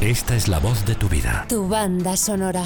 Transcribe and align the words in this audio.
Esta 0.00 0.36
es 0.36 0.46
la 0.46 0.58
voz 0.58 0.84
de 0.84 0.94
tu 0.94 1.08
vida. 1.08 1.46
Tu 1.48 1.66
banda 1.66 2.18
sonora. 2.18 2.64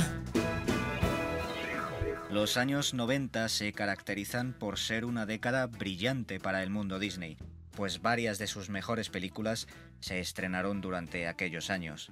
Los 2.29 2.57
años 2.57 2.93
90 2.93 3.49
se 3.49 3.73
caracterizan 3.73 4.53
por 4.53 4.81
ser 4.81 5.05
una 5.05 5.27
década 5.27 5.69
brillante 5.69 6.41
para 6.41 6.61
el 6.65 6.71
mundo 6.71 6.99
Disney, 6.99 7.39
pues 7.77 8.03
varias 8.03 8.39
de 8.39 8.49
sus 8.49 8.69
mejores 8.69 9.11
películas 9.11 9.69
se 10.01 10.19
estrenaron 10.19 10.81
durante 10.81 11.29
aquellos 11.29 11.71
años. 11.71 12.11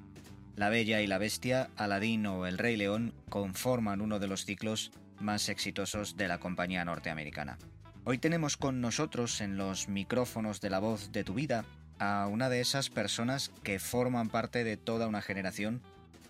La 0.55 0.69
Bella 0.69 1.01
y 1.01 1.09
la 1.09 1.19
Bestia, 1.19 1.71
Aladín 1.77 2.25
o 2.27 2.47
El 2.47 2.57
Rey 2.57 2.77
León 2.77 3.13
conforman 3.29 4.01
uno 4.01 4.21
de 4.21 4.29
los 4.29 4.45
ciclos 4.45 4.93
más 5.19 5.49
exitosos 5.49 6.17
de 6.17 6.29
la 6.29 6.39
compañía 6.39 6.85
norteamericana. 6.85 7.59
Hoy 8.05 8.19
tenemos 8.19 8.57
con 8.57 8.81
nosotros 8.81 9.41
en 9.41 9.57
los 9.57 9.89
micrófonos 9.89 10.61
de 10.61 10.71
la 10.71 10.79
voz 10.79 11.11
de 11.11 11.25
tu 11.25 11.35
vida 11.35 11.65
a 11.99 12.27
una 12.27 12.49
de 12.49 12.61
esas 12.61 12.91
personas 12.91 13.51
que 13.63 13.79
forman 13.79 14.29
parte 14.29 14.65
de 14.65 14.77
toda 14.77 15.07
una 15.07 15.23
generación 15.23 15.83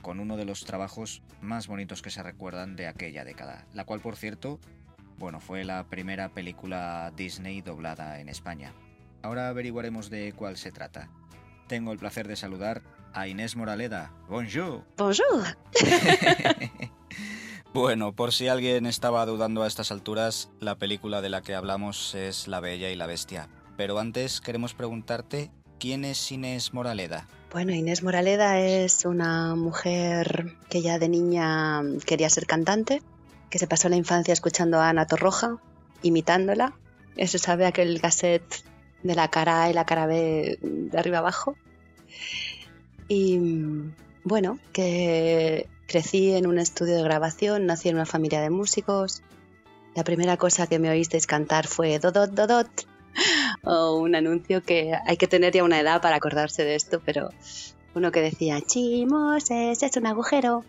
con 0.02 0.20
uno 0.20 0.36
de 0.36 0.44
los 0.44 0.64
trabajos 0.64 1.22
más 1.40 1.66
bonitos 1.66 2.02
que 2.02 2.10
se 2.10 2.22
recuerdan 2.22 2.76
de 2.76 2.86
aquella 2.86 3.24
década, 3.24 3.66
la 3.74 3.84
cual 3.84 4.00
por 4.00 4.16
cierto, 4.16 4.60
bueno, 5.18 5.40
fue 5.40 5.64
la 5.64 5.84
primera 5.84 6.28
película 6.28 7.12
Disney 7.16 7.60
doblada 7.60 8.20
en 8.20 8.28
España. 8.28 8.72
Ahora 9.22 9.48
averiguaremos 9.48 10.10
de 10.10 10.32
cuál 10.32 10.56
se 10.56 10.70
trata. 10.70 11.08
Tengo 11.66 11.92
el 11.92 11.98
placer 11.98 12.28
de 12.28 12.36
saludar 12.36 12.82
a 13.12 13.26
Inés 13.26 13.56
Moraleda. 13.56 14.12
Bonjour. 14.28 14.84
Bonjour. 14.96 15.58
bueno, 17.74 18.12
por 18.12 18.32
si 18.32 18.48
alguien 18.48 18.86
estaba 18.86 19.26
dudando 19.26 19.64
a 19.64 19.66
estas 19.66 19.90
alturas, 19.90 20.50
la 20.60 20.76
película 20.76 21.20
de 21.20 21.30
la 21.30 21.42
que 21.42 21.54
hablamos 21.54 22.14
es 22.14 22.46
La 22.46 22.60
Bella 22.60 22.90
y 22.90 22.96
la 22.96 23.06
Bestia. 23.06 23.48
Pero 23.78 24.00
antes 24.00 24.40
queremos 24.40 24.74
preguntarte 24.74 25.52
¿Quién 25.78 26.04
es 26.04 26.32
Inés 26.32 26.74
Moraleda? 26.74 27.28
Bueno, 27.52 27.72
Inés 27.72 28.02
Moraleda 28.02 28.58
es 28.58 29.04
una 29.04 29.54
mujer 29.54 30.56
que 30.68 30.82
ya 30.82 30.98
de 30.98 31.08
niña 31.08 31.82
quería 32.04 32.28
ser 32.28 32.46
cantante, 32.46 33.02
que 33.50 33.60
se 33.60 33.68
pasó 33.68 33.88
la 33.88 33.94
infancia 33.94 34.32
escuchando 34.32 34.80
a 34.80 34.88
Ana 34.88 35.06
Torroja, 35.06 35.58
imitándola. 36.02 36.76
Eso 37.16 37.38
sabe 37.38 37.66
aquel 37.66 38.00
cassette 38.00 38.64
de 39.04 39.14
la 39.14 39.28
cara 39.28 39.62
A 39.62 39.70
y 39.70 39.74
la 39.74 39.86
cara 39.86 40.06
B 40.06 40.58
de 40.60 40.98
arriba 40.98 41.18
abajo. 41.18 41.54
Y 43.06 43.38
bueno, 44.24 44.58
que 44.72 45.68
crecí 45.86 46.32
en 46.32 46.48
un 46.48 46.58
estudio 46.58 46.96
de 46.96 47.04
grabación, 47.04 47.66
nací 47.66 47.88
en 47.88 47.94
una 47.94 48.06
familia 48.06 48.40
de 48.40 48.50
músicos. 48.50 49.22
La 49.94 50.02
primera 50.02 50.36
cosa 50.36 50.66
que 50.66 50.80
me 50.80 50.90
oísteis 50.90 51.28
cantar 51.28 51.68
fue 51.68 52.00
Dodot 52.00 52.32
Dodot 52.32 52.87
o 53.68 53.96
un 53.96 54.14
anuncio 54.14 54.62
que 54.62 54.94
hay 55.06 55.16
que 55.18 55.28
tener 55.28 55.52
ya 55.52 55.62
una 55.62 55.78
edad 55.78 56.00
para 56.00 56.16
acordarse 56.16 56.64
de 56.64 56.74
esto, 56.74 57.02
pero 57.04 57.28
uno 57.94 58.10
que 58.10 58.22
decía, 58.22 58.60
chimos, 58.62 59.50
es, 59.50 59.82
es 59.82 59.96
un 59.96 60.06
agujero. 60.06 60.64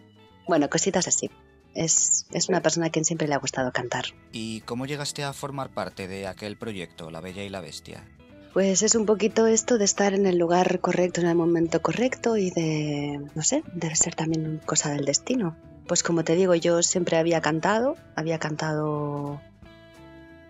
Bueno, 0.48 0.70
cositas 0.70 1.08
así. 1.08 1.32
Es, 1.74 2.26
es, 2.32 2.50
una 2.50 2.62
persona 2.62 2.88
a 2.88 2.90
quien 2.90 3.06
siempre 3.06 3.28
le 3.28 3.36
ha 3.36 3.40
gustado 3.40 3.72
cantar. 3.72 4.06
¿Y 4.34 4.62
cómo 4.62 4.86
llegaste 4.86 5.24
a 5.24 5.32
formar 5.32 5.70
parte 5.70 6.10
de 6.10 6.28
aquel 6.28 6.58
proyecto, 6.58 7.10
La 7.10 7.22
Bella 7.22 7.44
y 7.44 7.50
la 7.50 7.62
Bestia? 7.62 8.04
Pues 8.52 8.82
es 8.82 8.96
un 8.96 9.06
poquito 9.06 9.48
esto 9.48 9.78
de 9.78 9.86
estar 9.86 10.14
en 10.14 10.26
el 10.26 10.38
lugar 10.38 10.82
correcto, 10.82 11.22
en 11.22 11.28
el 11.28 11.36
momento 11.36 11.82
correcto 11.82 12.36
y 12.36 12.50
de, 12.50 13.22
no 13.34 13.44
sé, 13.44 13.64
debe 13.74 13.96
ser 13.96 14.16
también 14.16 14.60
cosa 14.66 14.92
del 14.92 15.06
destino. 15.06 15.56
Pues 15.88 16.04
como 16.04 16.24
te 16.26 16.36
digo, 16.36 16.54
yo 16.56 16.84
siempre 16.84 17.18
había 17.18 17.40
cantado, 17.40 17.96
había 18.16 18.40
cantado 18.40 19.40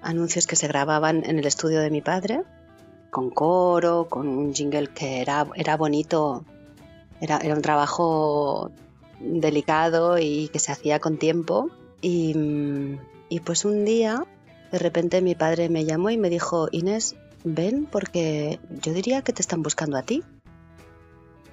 anuncios 0.02 0.48
que 0.48 0.56
se 0.56 0.68
grababan 0.68 1.24
en 1.26 1.40
el 1.40 1.46
estudio 1.46 1.80
de 1.82 1.90
mi 1.90 2.02
padre, 2.02 2.42
con 3.10 3.30
coro, 3.30 4.08
con 4.10 4.28
un 4.28 4.54
jingle 4.54 4.88
que 4.88 5.22
era, 5.22 5.48
era 5.56 5.78
bonito, 5.78 6.46
era, 7.22 7.38
era 7.38 7.56
un 7.56 7.62
trabajo 7.62 8.72
delicado 9.20 10.18
y 10.18 10.50
que 10.50 10.60
se 10.60 10.72
hacía 10.72 11.00
con 11.00 11.18
tiempo. 11.18 11.70
Y, 12.02 12.98
y 13.30 13.40
pues 13.42 13.66
un 13.66 13.86
día, 13.86 14.26
de 14.72 14.80
repente 14.80 15.22
mi 15.22 15.36
padre 15.36 15.70
me 15.70 15.86
llamó 15.86 16.10
y 16.10 16.18
me 16.18 16.30
dijo, 16.30 16.70
Inés, 16.72 17.16
ven 17.44 17.88
porque 17.90 18.60
yo 18.82 18.94
diría 18.94 19.22
que 19.22 19.34
te 19.34 19.42
están 19.42 19.64
buscando 19.64 19.98
a 19.98 20.04
ti. 20.04 20.24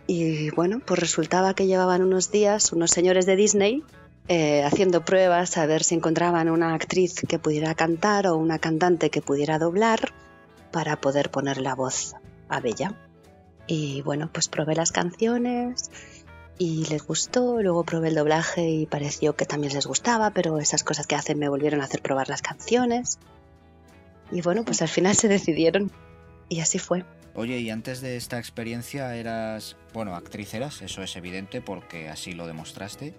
Y 0.07 0.51
bueno, 0.51 0.81
pues 0.85 1.01
resultaba 1.01 1.55
que 1.55 1.67
llevaban 1.67 2.03
unos 2.03 2.31
días 2.31 2.73
unos 2.73 2.93
señores 2.93 3.27
de 3.27 3.35
Disney 3.35 3.83
eh, 4.29 4.65
haciendo 4.65 5.05
pruebas 5.05 5.57
a 5.57 5.67
ver 5.67 5.85
si 5.85 5.95
encontraban 5.95 6.49
una 6.49 6.75
actriz 6.75 7.15
que 7.29 7.39
pudiera 7.39 7.75
cantar 7.75 8.27
o 8.27 8.37
una 8.37 8.59
cantante 8.59 9.09
que 9.09 9.23
pudiera 9.23 9.59
doblar 9.59 10.13
para 10.73 11.01
poder 11.01 11.31
poner 11.31 11.59
la 11.59 11.75
voz 11.75 12.15
a 12.49 12.61
Bella. 12.61 12.95
Y 13.69 14.03
bueno, 14.03 14.29
pues 14.33 14.49
probé 14.49 14.75
las 14.75 14.91
canciones 14.91 15.91
y 16.59 16.87
les 16.87 17.07
gustó, 17.07 17.63
luego 17.63 17.85
probé 17.85 18.09
el 18.09 18.15
doblaje 18.15 18.69
y 18.69 18.87
pareció 18.87 19.37
que 19.37 19.47
también 19.47 19.75
les 19.75 19.87
gustaba, 19.87 20.31
pero 20.31 20.59
esas 20.59 20.83
cosas 20.83 21.07
que 21.07 21.15
hacen 21.15 21.39
me 21.39 21.49
volvieron 21.49 21.81
a 21.81 21.85
hacer 21.85 22.03
probar 22.03 22.29
las 22.29 22.43
canciones. 22.43 23.19
Y 24.33 24.41
bueno, 24.41 24.65
pues 24.65 24.83
al 24.83 24.89
final 24.89 25.15
se 25.17 25.29
decidieron 25.29 25.93
y 26.49 26.61
así 26.61 26.79
fue. 26.79 27.05
Oye, 27.35 27.59
y 27.59 27.71
antes 27.71 28.01
de 28.01 28.17
esta 28.17 28.39
experiencia 28.39 29.15
eras, 29.15 29.77
bueno, 29.93 30.17
actriz 30.17 30.55
eras, 30.55 30.81
eso 30.83 31.03
es 31.03 31.15
evidente 31.17 31.61
porque 31.61 32.09
así 32.09 32.33
lo 32.33 32.47
demostraste. 32.47 33.15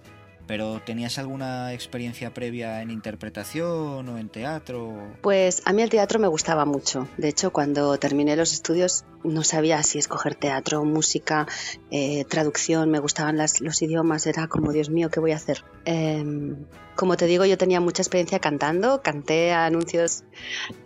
¿Pero 0.47 0.81
tenías 0.85 1.17
alguna 1.17 1.73
experiencia 1.73 2.33
previa 2.33 2.81
en 2.81 2.89
interpretación 2.89 4.07
o 4.07 4.17
en 4.17 4.29
teatro? 4.29 5.17
Pues 5.21 5.61
a 5.65 5.73
mí 5.73 5.81
el 5.81 5.89
teatro 5.89 6.19
me 6.19 6.27
gustaba 6.27 6.65
mucho. 6.65 7.07
De 7.17 7.27
hecho, 7.27 7.51
cuando 7.51 7.97
terminé 7.97 8.35
los 8.37 8.53
estudios 8.53 9.03
no 9.23 9.43
sabía 9.43 9.83
si 9.83 9.99
escoger 9.99 10.35
teatro, 10.35 10.85
música, 10.85 11.47
eh, 11.91 12.23
traducción, 12.25 12.89
me 12.89 12.99
gustaban 12.99 13.37
los 13.37 13.81
idiomas, 13.81 14.25
era 14.25 14.47
como, 14.47 14.71
Dios 14.71 14.89
mío, 14.89 15.09
¿qué 15.09 15.19
voy 15.19 15.31
a 15.31 15.35
hacer? 15.35 15.65
Em, 15.85 16.65
como 16.95 17.17
te 17.17 17.25
digo, 17.25 17.45
yo 17.45 17.57
tenía 17.57 17.79
mucha 17.79 18.01
experiencia 18.01 18.39
cantando, 18.39 19.01
canté 19.01 19.51
anuncios 19.51 20.23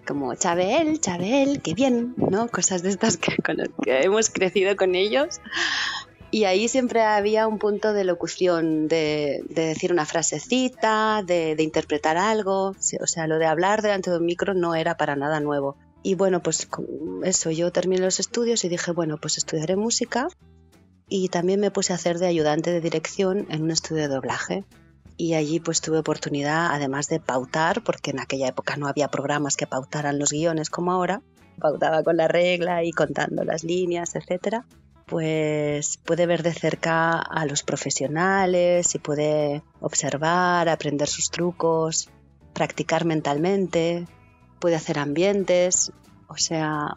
como 0.06 0.34
Chabel, 0.36 1.00
Chabel, 1.00 1.62
qué 1.62 1.74
bien, 1.74 2.14
¿no? 2.18 2.50
Cosas 2.50 2.84
de 2.84 2.90
estas 2.90 3.18
con 3.46 3.58
las 3.58 3.70
que 3.82 4.02
hemos 4.02 4.30
crecido 4.30 4.76
con 4.76 4.96
ellos. 4.96 5.40
Y 6.34 6.46
ahí 6.46 6.70
siempre 6.70 7.02
había 7.02 7.46
un 7.46 7.60
punto 7.60 7.92
de 7.92 8.06
locución, 8.06 8.88
de, 8.88 9.44
decir 9.50 9.92
una 9.92 10.06
frasecita, 10.06 11.24
de, 11.26 11.58
interpretar 11.60 12.16
algo. 12.16 12.70
O 13.02 13.08
sea, 13.08 13.28
lo 13.28 13.38
de 13.38 13.46
hablar 13.46 13.82
delante 13.82 14.12
de 14.12 14.18
un 14.18 14.26
micro 14.26 14.54
no 14.54 14.74
era 14.74 14.96
para 14.96 15.18
nada 15.18 15.42
nuevo. 15.42 15.76
Y 16.04 16.16
bueno, 16.16 16.42
pues 16.42 16.70
eso, 17.24 17.52
yo 17.52 17.74
terminé 17.74 18.02
los 18.02 18.22
estudios 18.22 18.64
y 18.64 18.70
dije, 18.70 18.94
bueno, 18.94 19.18
pues 19.18 19.38
estudiaré 19.38 19.76
música. 19.76 20.30
Y 21.10 21.28
también 21.28 21.60
me 21.60 21.70
puse 21.70 21.92
a 21.92 21.98
hacer 21.98 22.18
de 22.18 22.28
ayudante 22.28 22.72
de 22.72 22.80
dirección 22.80 23.46
en 23.50 23.64
un 23.64 23.72
estudio 23.72 24.04
de 24.04 24.16
doblaje. 24.16 24.64
Y 25.18 25.34
allí 25.34 25.60
pues 25.60 25.82
tuve 25.82 25.98
oportunidad, 25.98 26.68
además 26.72 27.10
de 27.10 27.20
pautar, 27.20 27.84
porque 27.84 28.12
en 28.12 28.22
aquella 28.22 28.48
época 28.48 28.78
no 28.78 28.88
había 28.88 29.10
programas 29.10 29.58
que 29.58 29.68
pautaran 29.68 30.18
los 30.18 30.32
guiones 30.32 30.70
como 30.70 30.94
ahora, 30.94 31.22
pautaba 31.60 32.04
con 32.04 32.16
la 32.16 32.30
regla 32.30 32.86
y 32.86 32.92
contando 32.92 33.44
las 33.44 33.66
líneas, 33.66 34.16
etcétera 34.16 34.66
pues 35.12 35.98
puede 35.98 36.26
ver 36.26 36.42
de 36.42 36.54
cerca 36.54 37.20
a 37.20 37.46
los 37.46 37.64
profesionales 37.64 38.96
y 38.96 38.98
puede 38.98 39.62
observar, 39.82 40.70
aprender 40.70 41.10
sus 41.10 41.30
trucos, 41.30 42.08
practicar 42.54 43.04
mentalmente, 43.04 44.08
puede 44.60 44.78
hacer 44.78 45.00
ambientes, 45.00 45.92
o 46.30 46.38
sea, 46.38 46.94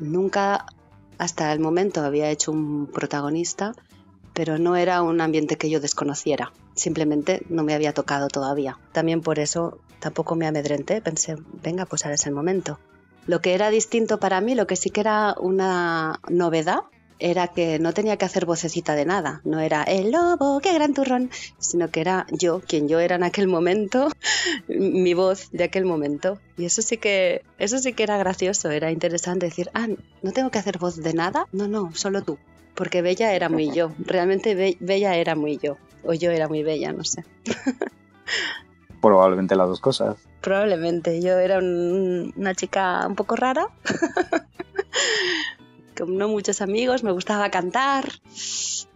nunca 0.00 0.66
hasta 1.18 1.52
el 1.52 1.60
momento 1.60 2.00
había 2.00 2.30
hecho 2.30 2.50
un 2.50 2.88
protagonista, 2.88 3.74
pero 4.32 4.58
no 4.58 4.74
era 4.74 5.00
un 5.02 5.20
ambiente 5.20 5.56
que 5.56 5.70
yo 5.70 5.78
desconociera, 5.78 6.52
simplemente 6.74 7.46
no 7.48 7.62
me 7.62 7.74
había 7.74 7.94
tocado 7.94 8.26
todavía. 8.26 8.76
También 8.90 9.20
por 9.20 9.38
eso 9.38 9.78
tampoco 10.00 10.34
me 10.34 10.48
amedrenté, 10.48 11.00
pensé, 11.00 11.36
venga, 11.62 11.86
pues 11.86 12.04
ahora 12.04 12.16
es 12.16 12.26
el 12.26 12.34
momento. 12.34 12.80
Lo 13.28 13.40
que 13.40 13.54
era 13.54 13.70
distinto 13.70 14.18
para 14.18 14.40
mí, 14.40 14.56
lo 14.56 14.66
que 14.66 14.74
sí 14.74 14.90
que 14.90 15.02
era 15.02 15.36
una 15.38 16.18
novedad, 16.28 16.80
era 17.22 17.46
que 17.48 17.78
no 17.78 17.94
tenía 17.94 18.16
que 18.16 18.24
hacer 18.24 18.46
vocecita 18.46 18.96
de 18.96 19.04
nada, 19.04 19.40
no 19.44 19.60
era 19.60 19.84
el 19.84 20.10
lobo, 20.10 20.60
qué 20.60 20.74
gran 20.74 20.92
turrón, 20.92 21.30
sino 21.58 21.88
que 21.90 22.00
era 22.00 22.26
yo, 22.30 22.60
quien 22.60 22.88
yo 22.88 22.98
era 22.98 23.14
en 23.14 23.22
aquel 23.22 23.46
momento, 23.46 24.08
mi 24.68 25.14
voz 25.14 25.48
de 25.52 25.64
aquel 25.64 25.84
momento. 25.84 26.38
Y 26.56 26.64
eso 26.64 26.82
sí 26.82 26.96
que, 26.96 27.44
eso 27.58 27.78
sí 27.78 27.92
que 27.92 28.02
era 28.02 28.18
gracioso, 28.18 28.70
era 28.70 28.90
interesante 28.90 29.46
decir, 29.46 29.70
ah, 29.72 29.86
no 30.22 30.32
tengo 30.32 30.50
que 30.50 30.58
hacer 30.58 30.78
voz 30.78 30.96
de 30.96 31.14
nada, 31.14 31.46
no, 31.52 31.68
no, 31.68 31.94
solo 31.94 32.22
tú. 32.22 32.38
Porque 32.74 33.02
Bella 33.02 33.32
era 33.34 33.48
muy 33.48 33.70
yo, 33.70 33.92
realmente 33.98 34.76
Bella 34.80 35.14
era 35.16 35.36
muy 35.36 35.58
yo, 35.58 35.76
o 36.02 36.14
yo 36.14 36.32
era 36.32 36.48
muy 36.48 36.64
bella, 36.64 36.92
no 36.92 37.04
sé. 37.04 37.24
Probablemente 39.00 39.56
las 39.56 39.68
dos 39.68 39.80
cosas. 39.80 40.16
Probablemente, 40.40 41.20
yo 41.20 41.38
era 41.38 41.58
una 41.58 42.54
chica 42.54 43.06
un 43.06 43.14
poco 43.14 43.36
rara. 43.36 43.68
Con 46.02 46.18
no 46.18 46.26
muchos 46.26 46.60
amigos, 46.62 47.04
me 47.04 47.12
gustaba 47.12 47.48
cantar, 47.50 48.08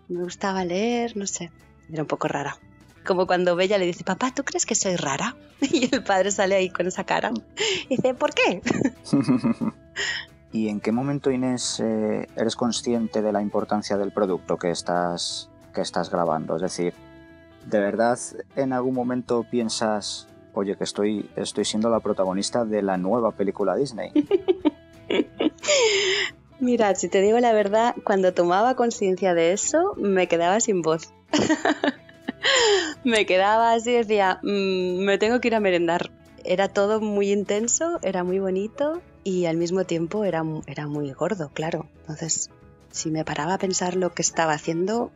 me 0.08 0.24
gustaba 0.24 0.64
leer, 0.64 1.16
no 1.16 1.28
sé, 1.28 1.52
era 1.88 2.02
un 2.02 2.08
poco 2.08 2.26
rara. 2.26 2.58
Como 3.06 3.28
cuando 3.28 3.54
Bella 3.54 3.78
le 3.78 3.86
dice, 3.86 4.02
papá, 4.02 4.32
¿tú 4.34 4.42
crees 4.42 4.66
que 4.66 4.74
soy 4.74 4.96
rara? 4.96 5.36
Y 5.60 5.88
el 5.94 6.02
padre 6.02 6.32
sale 6.32 6.56
ahí 6.56 6.68
con 6.68 6.88
esa 6.88 7.04
cara 7.04 7.30
y 7.88 7.96
dice, 7.96 8.14
¿por 8.14 8.34
qué? 8.34 8.60
¿Y 10.52 10.68
en 10.68 10.80
qué 10.80 10.90
momento, 10.90 11.30
Inés, 11.30 11.78
eh, 11.78 12.28
eres 12.34 12.56
consciente 12.56 13.22
de 13.22 13.30
la 13.30 13.40
importancia 13.40 13.96
del 13.96 14.10
producto 14.10 14.56
que 14.56 14.72
estás 14.72 15.48
que 15.72 15.82
estás 15.82 16.10
grabando. 16.10 16.56
Es 16.56 16.62
decir, 16.62 16.92
¿de 17.66 17.78
verdad 17.78 18.18
en 18.56 18.72
algún 18.72 18.94
momento 18.94 19.44
piensas, 19.48 20.26
oye, 20.54 20.74
que 20.76 20.82
estoy, 20.82 21.30
estoy 21.36 21.64
siendo 21.64 21.88
la 21.88 22.00
protagonista 22.00 22.64
de 22.64 22.82
la 22.82 22.96
nueva 22.96 23.30
película 23.30 23.76
Disney? 23.76 24.10
Mira, 26.58 26.94
si 26.94 27.08
te 27.08 27.20
digo 27.20 27.38
la 27.38 27.52
verdad, 27.52 27.94
cuando 28.04 28.32
tomaba 28.32 28.76
conciencia 28.76 29.34
de 29.34 29.52
eso, 29.52 29.94
me 29.96 30.26
quedaba 30.26 30.58
sin 30.60 30.82
voz. 30.82 31.12
me 33.04 33.26
quedaba 33.26 33.72
así, 33.72 33.92
decía, 33.92 34.40
mm, 34.42 35.04
me 35.04 35.18
tengo 35.18 35.40
que 35.40 35.48
ir 35.48 35.54
a 35.54 35.60
merendar. 35.60 36.10
Era 36.44 36.68
todo 36.68 37.00
muy 37.00 37.32
intenso, 37.32 37.98
era 38.02 38.24
muy 38.24 38.38
bonito 38.38 39.02
y 39.24 39.46
al 39.46 39.56
mismo 39.56 39.84
tiempo 39.84 40.24
era, 40.24 40.44
era 40.66 40.86
muy 40.86 41.12
gordo, 41.12 41.50
claro. 41.52 41.86
Entonces, 42.00 42.50
si 42.90 43.10
me 43.10 43.24
paraba 43.24 43.54
a 43.54 43.58
pensar 43.58 43.96
lo 43.96 44.14
que 44.14 44.22
estaba 44.22 44.52
haciendo, 44.52 45.10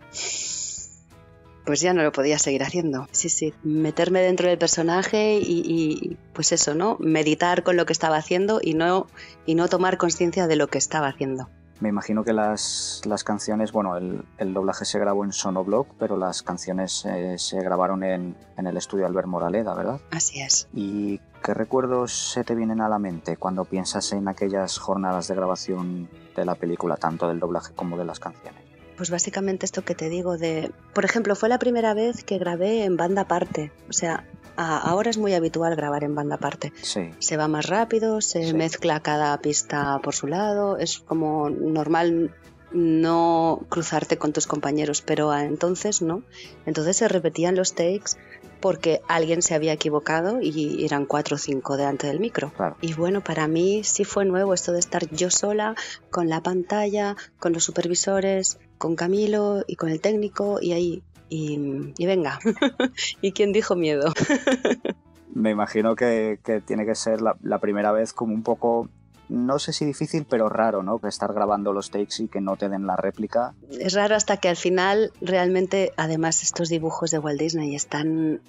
pues 1.71 1.83
ya 1.83 1.95
no 1.95 2.03
lo 2.03 2.11
podía 2.11 2.37
seguir 2.37 2.65
haciendo. 2.65 3.07
Sí, 3.13 3.29
sí, 3.29 3.55
meterme 3.63 4.23
dentro 4.23 4.49
del 4.49 4.59
personaje 4.59 5.39
y, 5.41 6.19
pues 6.33 6.51
eso, 6.51 6.75
¿no? 6.75 6.97
Meditar 6.99 7.63
con 7.63 7.77
lo 7.77 7.87
que 7.87 7.93
estaba 7.93 8.17
haciendo 8.17 8.59
y 8.61 8.75
no, 8.75 9.07
y 9.47 9.55
no 9.55 9.69
tomar 9.69 9.97
conciencia 9.97 10.49
de 10.49 10.57
lo 10.57 10.67
que 10.67 10.79
estaba 10.79 11.07
haciendo. 11.07 11.49
Me 11.79 11.89
imagino 11.89 12.25
que 12.25 12.33
las, 12.33 13.03
las 13.05 13.23
canciones, 13.23 13.71
bueno, 13.71 13.97
el, 13.97 14.25
el, 14.39 14.53
doblaje 14.53 14.85
se 14.85 14.99
grabó 14.99 15.25
en 15.25 15.33
Sonoblog, 15.33 15.87
pero 15.97 16.17
las 16.17 16.43
canciones 16.43 17.05
eh, 17.07 17.37
se 17.39 17.63
grabaron 17.63 18.03
en, 18.03 18.35
en, 18.57 18.67
el 18.67 18.77
estudio 18.77 19.07
Albert 19.07 19.29
Moraleda, 19.29 19.73
¿verdad? 19.73 20.01
Así 20.11 20.41
es. 20.41 20.67
¿Y 20.75 21.21
qué 21.41 21.55
recuerdos 21.55 22.33
se 22.33 22.43
te 22.43 22.57
vienen 22.57 22.81
a 22.81 22.89
la 22.89 22.99
mente 22.99 23.37
cuando 23.37 23.65
piensas 23.65 24.13
en 24.13 24.27
aquellas 24.27 24.77
jornadas 24.77 25.29
de 25.29 25.37
grabación 25.37 26.09
de 26.35 26.45
la 26.45 26.57
película, 26.57 26.97
tanto 26.97 27.29
del 27.29 27.39
doblaje 27.39 27.73
como 27.75 27.97
de 27.97 28.07
las 28.07 28.19
canciones? 28.19 28.70
Pues 29.01 29.09
básicamente 29.09 29.65
esto 29.65 29.81
que 29.83 29.95
te 29.95 30.11
digo 30.11 30.37
de, 30.37 30.71
por 30.93 31.07
ejemplo, 31.07 31.35
fue 31.35 31.49
la 31.49 31.59
primera 31.59 31.95
vez 31.95 32.23
que 32.23 32.37
grabé 32.37 32.85
en 32.85 32.99
banda 32.99 33.23
aparte. 33.23 33.73
O 33.89 33.95
sea, 33.95 34.27
a, 34.59 34.77
ahora 34.77 35.09
es 35.09 35.17
muy 35.17 35.33
habitual 35.33 35.75
grabar 35.75 36.05
en 36.05 36.15
banda 36.15 36.35
aparte. 36.35 36.75
Sí. 36.83 37.09
Se 37.19 37.39
va 37.39 37.49
más 37.49 37.65
rápido, 37.67 38.21
se 38.21 38.45
Sí. 38.49 38.53
mezcla 38.53 39.01
cada 39.01 39.39
pista 39.41 39.99
por 40.03 40.15
su 40.15 40.27
lado, 40.27 40.77
es 40.77 40.99
como 40.99 41.49
normal 41.49 42.35
no 42.73 43.65
cruzarte 43.71 44.19
con 44.19 44.35
tus 44.35 44.47
compañeros, 44.47 45.01
pero 45.01 45.35
entonces 45.35 46.03
no. 46.03 46.23
Entonces 46.67 46.99
se 46.99 47.09
repetían 47.09 47.57
los 47.57 47.75
takes 47.75 48.19
porque 48.61 49.01
alguien 49.09 49.43
se 49.43 49.55
había 49.55 49.73
equivocado 49.73 50.41
y 50.41 50.85
eran 50.85 51.07
cuatro 51.07 51.37
o 51.37 51.39
cinco 51.39 51.77
delante 51.77 52.07
del 52.07 52.21
micro. 52.21 52.53
Claro. 52.57 52.77
Y 52.81 52.95
bueno, 52.95 53.23
para 53.23 53.49
mí 53.49 53.83
sí 53.85 54.05
fue 54.05 54.25
nuevo 54.25 54.55
esto 54.55 54.73
de 54.73 54.79
estar 54.79 55.09
yo 55.11 55.31
sola 55.31 55.75
con 56.11 56.29
la 56.29 56.43
pantalla, 56.43 57.17
con 57.39 57.53
los 57.53 57.65
supervisores, 57.65 58.59
con 58.79 58.97
Camilo 58.97 59.65
y 59.67 59.77
con 59.77 59.91
el 59.91 60.01
técnico 60.01 60.59
y 60.61 60.73
ahí. 60.73 61.03
Y, 61.29 61.93
y 61.97 62.07
venga. 62.07 62.41
¿Y 63.23 63.33
quién 63.33 63.53
dijo 63.53 63.77
miedo? 63.77 64.13
Me 65.35 65.51
imagino 65.51 65.95
que, 65.95 66.41
que 66.45 66.61
tiene 66.61 66.85
que 66.85 66.97
ser 66.97 67.21
la, 67.21 67.37
la, 67.41 67.61
primera 67.61 67.93
vez 67.93 68.13
como 68.13 68.35
un 68.35 68.43
poco, 68.43 68.89
no 69.31 69.59
sé 69.59 69.73
si 69.73 69.85
difícil, 69.85 70.27
pero 70.29 70.49
raro, 70.49 70.83
¿no? 70.83 70.99
Que 70.99 71.09
estar 71.09 71.33
grabando 71.33 71.73
los 71.73 71.91
takes 71.91 72.23
y 72.23 72.29
que 72.29 72.41
no 72.41 72.57
te 72.57 72.69
den 72.69 72.87
la 72.87 72.97
réplica. 72.97 73.55
Es 73.71 73.95
raro 73.95 74.17
hasta 74.17 74.37
que 74.39 74.49
al 74.49 74.57
final 74.57 75.13
realmente, 75.21 75.93
además, 75.97 76.43
estos 76.43 76.69
dibujos 76.69 77.11
de 77.11 77.19
Walt 77.19 77.41
Disney 77.41 77.75
están 77.75 78.43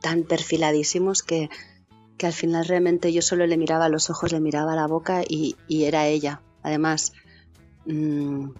tan 0.00 0.22
perfiladísimos 0.22 1.22
que, 1.22 1.50
que 2.16 2.26
al 2.26 2.32
final 2.32 2.66
realmente 2.66 3.12
yo 3.12 3.20
solo 3.20 3.46
le 3.46 3.56
miraba 3.56 3.88
los 3.88 4.10
ojos, 4.10 4.32
le 4.32 4.40
miraba 4.40 4.76
la 4.76 4.86
boca 4.86 5.22
y, 5.26 5.56
era 5.68 6.06
ella. 6.06 6.40
Además, 6.62 7.12
mmm, 7.86 8.50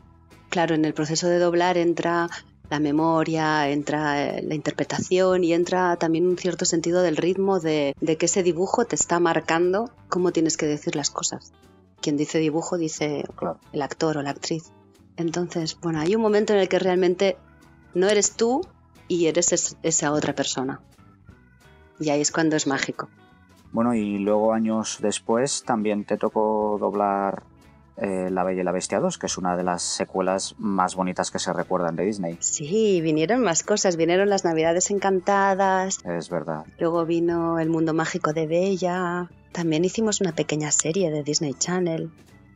claro, 0.48 0.74
en 0.74 0.84
el 0.84 0.94
proceso 0.94 1.28
de 1.28 1.38
doblar 1.38 1.78
entra 1.78 2.28
la 2.70 2.80
memoria, 2.80 3.68
entra 3.70 4.40
la 4.42 4.54
interpretación 4.54 5.44
y 5.44 5.52
entra 5.52 5.96
también 5.96 6.26
un 6.26 6.36
cierto 6.36 6.64
sentido 6.64 7.02
del 7.02 7.16
ritmo 7.16 7.60
de, 7.60 7.94
de, 8.00 8.16
que 8.16 8.26
ese 8.26 8.42
dibujo 8.42 8.84
te 8.84 8.94
está 8.94 9.20
marcando 9.20 9.90
cómo 10.08 10.32
tienes 10.32 10.56
que 10.56 10.66
decir 10.66 10.96
las 10.96 11.10
cosas. 11.10 11.52
Quien 12.00 12.16
dice 12.16 12.38
dibujo 12.38 12.78
dice 12.78 13.24
claro. 13.36 13.58
el 13.72 13.82
actor 13.82 14.18
o 14.18 14.22
la 14.22 14.30
actriz. 14.30 14.70
Entonces, 15.16 15.78
bueno, 15.80 16.00
hay 16.00 16.14
un 16.14 16.22
momento 16.22 16.52
en 16.52 16.60
el 16.60 16.68
que 16.68 16.78
realmente 16.78 17.36
no 17.94 18.08
eres 18.08 18.32
tú 18.32 18.60
y 19.08 19.26
eres 19.26 19.52
es, 19.52 19.76
esa 19.82 20.12
otra 20.12 20.34
persona. 20.34 20.80
Y 21.98 22.10
ahí 22.10 22.20
es 22.20 22.30
cuando 22.30 22.54
es 22.56 22.66
mágico. 22.66 23.08
Bueno, 23.72 23.94
y 23.94 24.18
luego 24.18 24.52
años 24.52 24.98
después 25.00 25.64
también 25.64 26.04
te 26.04 26.16
tocó 26.16 26.78
doblar 26.80 27.42
eh, 28.00 28.30
La 28.30 28.44
Bella 28.44 28.60
y 28.60 28.64
la 28.64 28.72
Bestia 28.72 29.00
2, 29.00 29.18
que 29.18 29.26
es 29.26 29.38
una 29.38 29.56
de 29.56 29.64
las 29.64 29.82
secuelas 29.82 30.54
más 30.58 30.94
bonitas 30.94 31.30
que 31.30 31.38
se 31.38 31.52
recuerdan 31.52 31.96
de 31.96 32.04
Disney. 32.04 32.36
Sí, 32.40 33.00
vinieron 33.00 33.42
más 33.42 33.62
cosas, 33.62 33.96
vinieron 33.96 34.28
las 34.28 34.44
Navidades 34.44 34.90
Encantadas. 34.90 35.98
Es 36.04 36.30
verdad. 36.30 36.64
Luego 36.78 37.04
vino 37.06 37.58
El 37.58 37.70
Mundo 37.70 37.94
Mágico 37.94 38.32
de 38.32 38.46
Bella. 38.46 39.28
También 39.52 39.84
hicimos 39.84 40.20
una 40.20 40.32
pequeña 40.32 40.70
serie 40.70 41.10
de 41.10 41.22
Disney 41.22 41.54
Channel. 41.54 42.12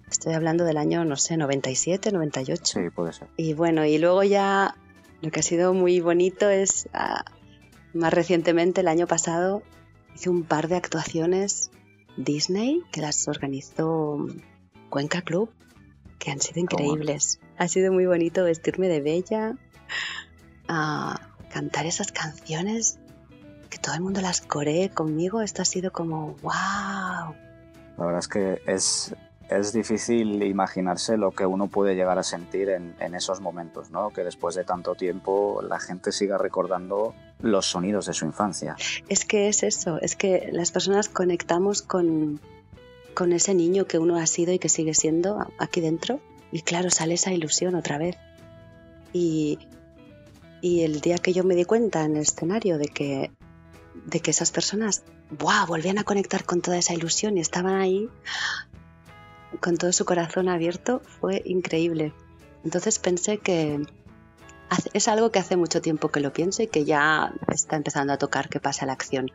Estoy 0.08 0.34
hablando 0.34 0.64
del 0.64 0.76
año, 0.76 1.04
no 1.04 1.16
sé, 1.16 1.36
97, 1.36 2.12
98. 2.12 2.62
Sí, 2.64 2.90
puede 2.94 3.12
ser. 3.12 3.28
Y 3.36 3.54
bueno, 3.54 3.84
y 3.84 3.98
luego 3.98 4.22
ya 4.22 4.76
lo 5.22 5.30
que 5.30 5.40
ha 5.40 5.42
sido 5.42 5.74
muy 5.74 6.00
bonito 6.00 6.50
es, 6.50 6.88
uh, 6.94 7.98
más 7.98 8.12
recientemente, 8.12 8.82
el 8.82 8.88
año 8.88 9.06
pasado, 9.06 9.62
hice 10.14 10.30
un 10.30 10.44
par 10.44 10.68
de 10.68 10.76
actuaciones 10.76 11.70
Disney 12.16 12.82
que 12.92 13.00
las 13.00 13.26
organizó 13.26 14.26
Cuenca 14.92 15.22
Club, 15.22 15.48
que 16.18 16.30
han 16.30 16.38
sido 16.42 16.60
increíbles. 16.60 17.40
Ha 17.56 17.66
sido 17.66 17.94
muy 17.94 18.04
bonito 18.04 18.44
vestirme 18.44 18.88
de 18.88 19.00
bella, 19.00 19.56
a 20.68 21.30
cantar 21.50 21.86
esas 21.86 22.12
canciones, 22.12 22.98
que 23.70 23.78
todo 23.78 23.94
el 23.94 24.02
mundo 24.02 24.20
las 24.20 24.42
coree 24.42 24.90
conmigo. 24.90 25.40
Esto 25.40 25.62
ha 25.62 25.64
sido 25.64 25.92
como, 25.92 26.36
wow. 26.42 27.34
La 27.96 28.04
verdad 28.04 28.18
es 28.18 28.28
que 28.28 28.60
es, 28.66 29.16
es 29.48 29.72
difícil 29.72 30.42
imaginarse 30.42 31.16
lo 31.16 31.30
que 31.30 31.46
uno 31.46 31.68
puede 31.68 31.94
llegar 31.94 32.18
a 32.18 32.22
sentir 32.22 32.68
en, 32.68 32.94
en, 33.00 33.14
esos 33.14 33.40
momentos, 33.40 33.90
¿no? 33.90 34.10
Que 34.10 34.24
después 34.24 34.56
de 34.56 34.64
tanto 34.64 34.94
tiempo 34.94 35.62
la 35.66 35.80
gente 35.80 36.12
siga 36.12 36.36
recordando 36.36 37.14
los 37.40 37.64
sonidos 37.64 38.04
de 38.04 38.12
su 38.12 38.26
infancia. 38.26 38.76
Es 39.08 39.24
que 39.24 39.48
es 39.48 39.62
eso, 39.62 39.98
es 40.02 40.16
que 40.16 40.50
las 40.52 40.70
personas 40.70 41.08
conectamos 41.08 41.80
con, 41.80 42.40
con 43.14 43.32
ese 43.32 43.54
niño 43.54 43.86
que 43.86 43.98
uno 43.98 44.16
ha 44.16 44.26
sido 44.26 44.52
y 44.52 44.58
que 44.58 44.68
sigue 44.68 44.94
siendo 44.94 45.38
aquí 45.58 45.80
dentro. 45.80 46.20
Y 46.50 46.62
claro, 46.62 46.90
sale 46.90 47.14
esa 47.14 47.32
ilusión 47.32 47.74
otra 47.74 47.98
vez. 47.98 48.16
Y, 49.12 49.58
y 50.60 50.82
el 50.82 51.00
día 51.00 51.19
que 51.19 51.32
yo 51.32 51.44
me 51.44 51.54
di 51.54 51.64
cuenta 51.64 52.04
en 52.04 52.16
el 52.16 52.22
escenario 52.22 52.78
de 52.78 52.86
que, 52.86 53.31
de 54.06 54.20
que 54.20 54.31
esas 54.31 54.50
personas 54.50 55.02
¡buah! 55.31 55.66
volvían 55.66 55.98
a 55.98 56.04
conectar 56.04 56.44
con 56.44 56.60
toda 56.60 56.78
esa 56.78 56.94
ilusión 56.94 57.36
y 57.38 57.40
estaban 57.40 57.74
ahí 57.74 58.08
con 59.60 59.76
todo 59.76 59.92
su 59.92 60.04
corazón 60.04 60.48
abierto, 60.48 61.02
fue 61.20 61.42
increíble. 61.44 62.12
Entonces 62.64 62.98
pensé 62.98 63.38
que 63.38 63.84
es 64.92 65.08
algo 65.08 65.31
que 65.31 65.38
hace 65.38 65.56
mucho 65.56 65.81
tiempo 65.81 66.08
que 66.08 66.20
lo 66.20 66.32
pienso 66.32 66.62
y 66.62 66.66
que 66.66 66.84
ya 66.84 67.32
está 67.48 67.76
empezando 67.76 68.12
a 68.12 68.19
tocar 68.19 68.48
que 68.48 68.60
pase 68.60 68.84
a 68.84 68.86
la 68.86 68.92
acción. 68.92 69.31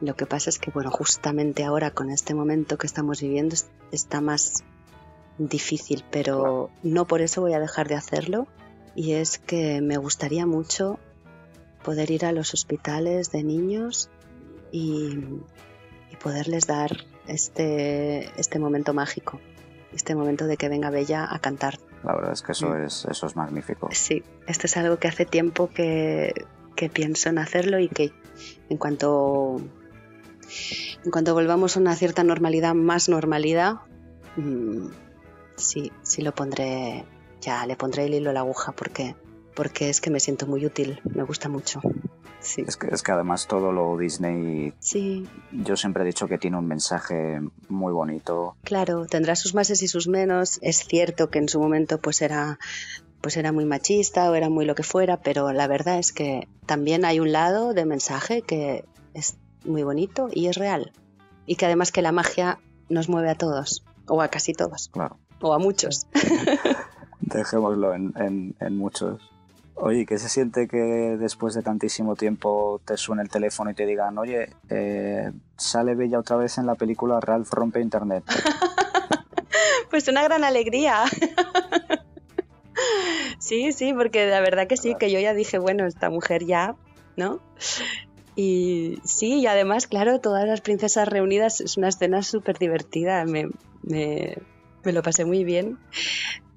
Lo 0.00 0.14
que 0.14 0.26
pasa 0.26 0.50
es 0.50 0.58
que, 0.58 0.70
bueno, 0.70 0.90
justamente 0.90 1.64
ahora 1.64 1.90
con 1.90 2.10
este 2.10 2.34
momento 2.34 2.76
que 2.76 2.86
estamos 2.86 3.20
viviendo 3.20 3.56
está 3.92 4.20
más 4.20 4.64
difícil, 5.38 6.04
pero 6.10 6.70
no 6.82 7.06
por 7.06 7.22
eso 7.22 7.40
voy 7.40 7.54
a 7.54 7.60
dejar 7.60 7.88
de 7.88 7.94
hacerlo. 7.94 8.46
Y 8.94 9.12
es 9.12 9.38
que 9.38 9.80
me 9.80 9.96
gustaría 9.96 10.46
mucho 10.46 10.98
poder 11.84 12.10
ir 12.10 12.24
a 12.24 12.32
los 12.32 12.52
hospitales 12.54 13.30
de 13.30 13.42
niños 13.42 14.10
y, 14.72 15.18
y 16.10 16.16
poderles 16.22 16.66
dar 16.66 16.90
este, 17.26 18.30
este 18.38 18.58
momento 18.58 18.94
mágico, 18.94 19.40
este 19.92 20.14
momento 20.14 20.46
de 20.46 20.56
que 20.56 20.68
venga 20.68 20.90
Bella 20.90 21.26
a 21.30 21.38
cantar. 21.38 21.78
La 22.04 22.14
verdad 22.14 22.32
es 22.32 22.42
que 22.42 22.52
eso, 22.52 22.68
mm. 22.68 22.84
es, 22.84 23.04
eso 23.06 23.26
es 23.26 23.36
magnífico. 23.36 23.88
Sí, 23.92 24.22
esto 24.46 24.66
es 24.66 24.76
algo 24.76 24.98
que 24.98 25.08
hace 25.08 25.26
tiempo 25.26 25.70
que, 25.70 26.46
que 26.74 26.88
pienso 26.88 27.28
en 27.28 27.38
hacerlo 27.38 27.78
y 27.78 27.88
que 27.88 28.12
en 28.68 28.78
cuanto 28.78 29.60
en 31.04 31.10
cuanto 31.10 31.34
volvamos 31.34 31.76
a 31.76 31.80
una 31.80 31.94
cierta 31.96 32.24
normalidad, 32.24 32.74
más 32.74 33.08
normalidad, 33.08 33.76
mmm, 34.36 34.88
sí, 35.56 35.92
sí 36.02 36.22
lo 36.22 36.34
pondré, 36.34 37.04
ya 37.40 37.66
le 37.66 37.76
pondré 37.76 38.06
el 38.06 38.14
hilo 38.14 38.30
a 38.30 38.32
la 38.32 38.40
aguja 38.40 38.72
porque, 38.72 39.16
porque 39.54 39.88
es 39.88 40.00
que 40.00 40.10
me 40.10 40.20
siento 40.20 40.46
muy 40.46 40.64
útil, 40.64 41.00
me 41.14 41.22
gusta 41.22 41.48
mucho. 41.48 41.80
Sí. 42.40 42.62
Es, 42.66 42.76
que, 42.76 42.88
es 42.94 43.02
que 43.02 43.10
además 43.10 43.48
todo 43.48 43.72
lo 43.72 43.96
Disney, 43.96 44.72
sí. 44.78 45.26
yo 45.50 45.76
siempre 45.76 46.04
he 46.04 46.06
dicho 46.06 46.28
que 46.28 46.38
tiene 46.38 46.56
un 46.56 46.66
mensaje 46.66 47.40
muy 47.68 47.92
bonito. 47.92 48.56
Claro, 48.62 49.06
tendrá 49.06 49.34
sus 49.34 49.54
máses 49.54 49.82
y 49.82 49.88
sus 49.88 50.06
menos. 50.06 50.60
Es 50.62 50.84
cierto 50.86 51.28
que 51.28 51.40
en 51.40 51.48
su 51.48 51.58
momento 51.58 51.98
pues 51.98 52.22
era 52.22 52.60
pues 53.20 53.36
era 53.36 53.50
muy 53.50 53.64
machista 53.64 54.30
o 54.30 54.34
era 54.36 54.48
muy 54.48 54.64
lo 54.64 54.76
que 54.76 54.84
fuera, 54.84 55.20
pero 55.20 55.52
la 55.52 55.66
verdad 55.66 55.98
es 55.98 56.12
que 56.12 56.46
también 56.66 57.04
hay 57.04 57.18
un 57.18 57.32
lado 57.32 57.74
de 57.74 57.84
mensaje 57.84 58.42
que 58.42 58.84
es 59.14 59.36
muy 59.66 59.82
bonito 59.82 60.28
y 60.32 60.46
es 60.46 60.56
real. 60.56 60.92
Y 61.46 61.56
que 61.56 61.66
además 61.66 61.92
que 61.92 62.02
la 62.02 62.12
magia 62.12 62.58
nos 62.88 63.08
mueve 63.08 63.30
a 63.30 63.34
todos, 63.34 63.84
o 64.08 64.22
a 64.22 64.28
casi 64.28 64.52
todos, 64.52 64.88
claro. 64.92 65.18
o 65.40 65.52
a 65.52 65.58
muchos. 65.58 66.06
Dejémoslo 67.20 67.94
en, 67.94 68.12
en, 68.16 68.54
en, 68.60 68.76
muchos. 68.76 69.20
Oye, 69.74 70.06
¿qué 70.06 70.18
se 70.18 70.28
siente 70.28 70.68
que 70.68 70.76
después 70.76 71.54
de 71.54 71.62
tantísimo 71.62 72.16
tiempo 72.16 72.80
te 72.84 72.96
suene 72.96 73.22
el 73.22 73.28
teléfono 73.28 73.70
y 73.70 73.74
te 73.74 73.84
digan, 73.84 74.16
oye, 74.18 74.50
eh, 74.70 75.32
sale 75.56 75.94
Bella 75.94 76.18
otra 76.18 76.36
vez 76.36 76.58
en 76.58 76.66
la 76.66 76.76
película 76.76 77.20
Ralph 77.20 77.52
rompe 77.52 77.80
Internet? 77.80 78.24
pues 79.90 80.08
una 80.08 80.22
gran 80.22 80.44
alegría. 80.44 81.04
sí, 83.38 83.72
sí, 83.72 83.92
porque 83.92 84.26
la 84.26 84.40
verdad 84.40 84.66
que 84.66 84.76
sí, 84.76 84.94
que 84.98 85.10
yo 85.10 85.20
ya 85.20 85.34
dije, 85.34 85.58
bueno, 85.58 85.86
esta 85.86 86.10
mujer 86.10 86.44
ya, 86.44 86.76
¿no? 87.16 87.40
Y 88.36 88.98
sí, 89.04 89.40
y 89.40 89.46
además, 89.46 89.86
claro, 89.86 90.20
todas 90.20 90.46
las 90.46 90.60
princesas 90.60 91.08
reunidas 91.08 91.60
es 91.62 91.78
una 91.78 91.88
escena 91.88 92.22
súper 92.22 92.58
divertida, 92.58 93.24
me, 93.24 93.48
me, 93.82 94.36
me 94.84 94.92
lo 94.92 95.02
pasé 95.02 95.24
muy 95.24 95.42
bien. 95.42 95.78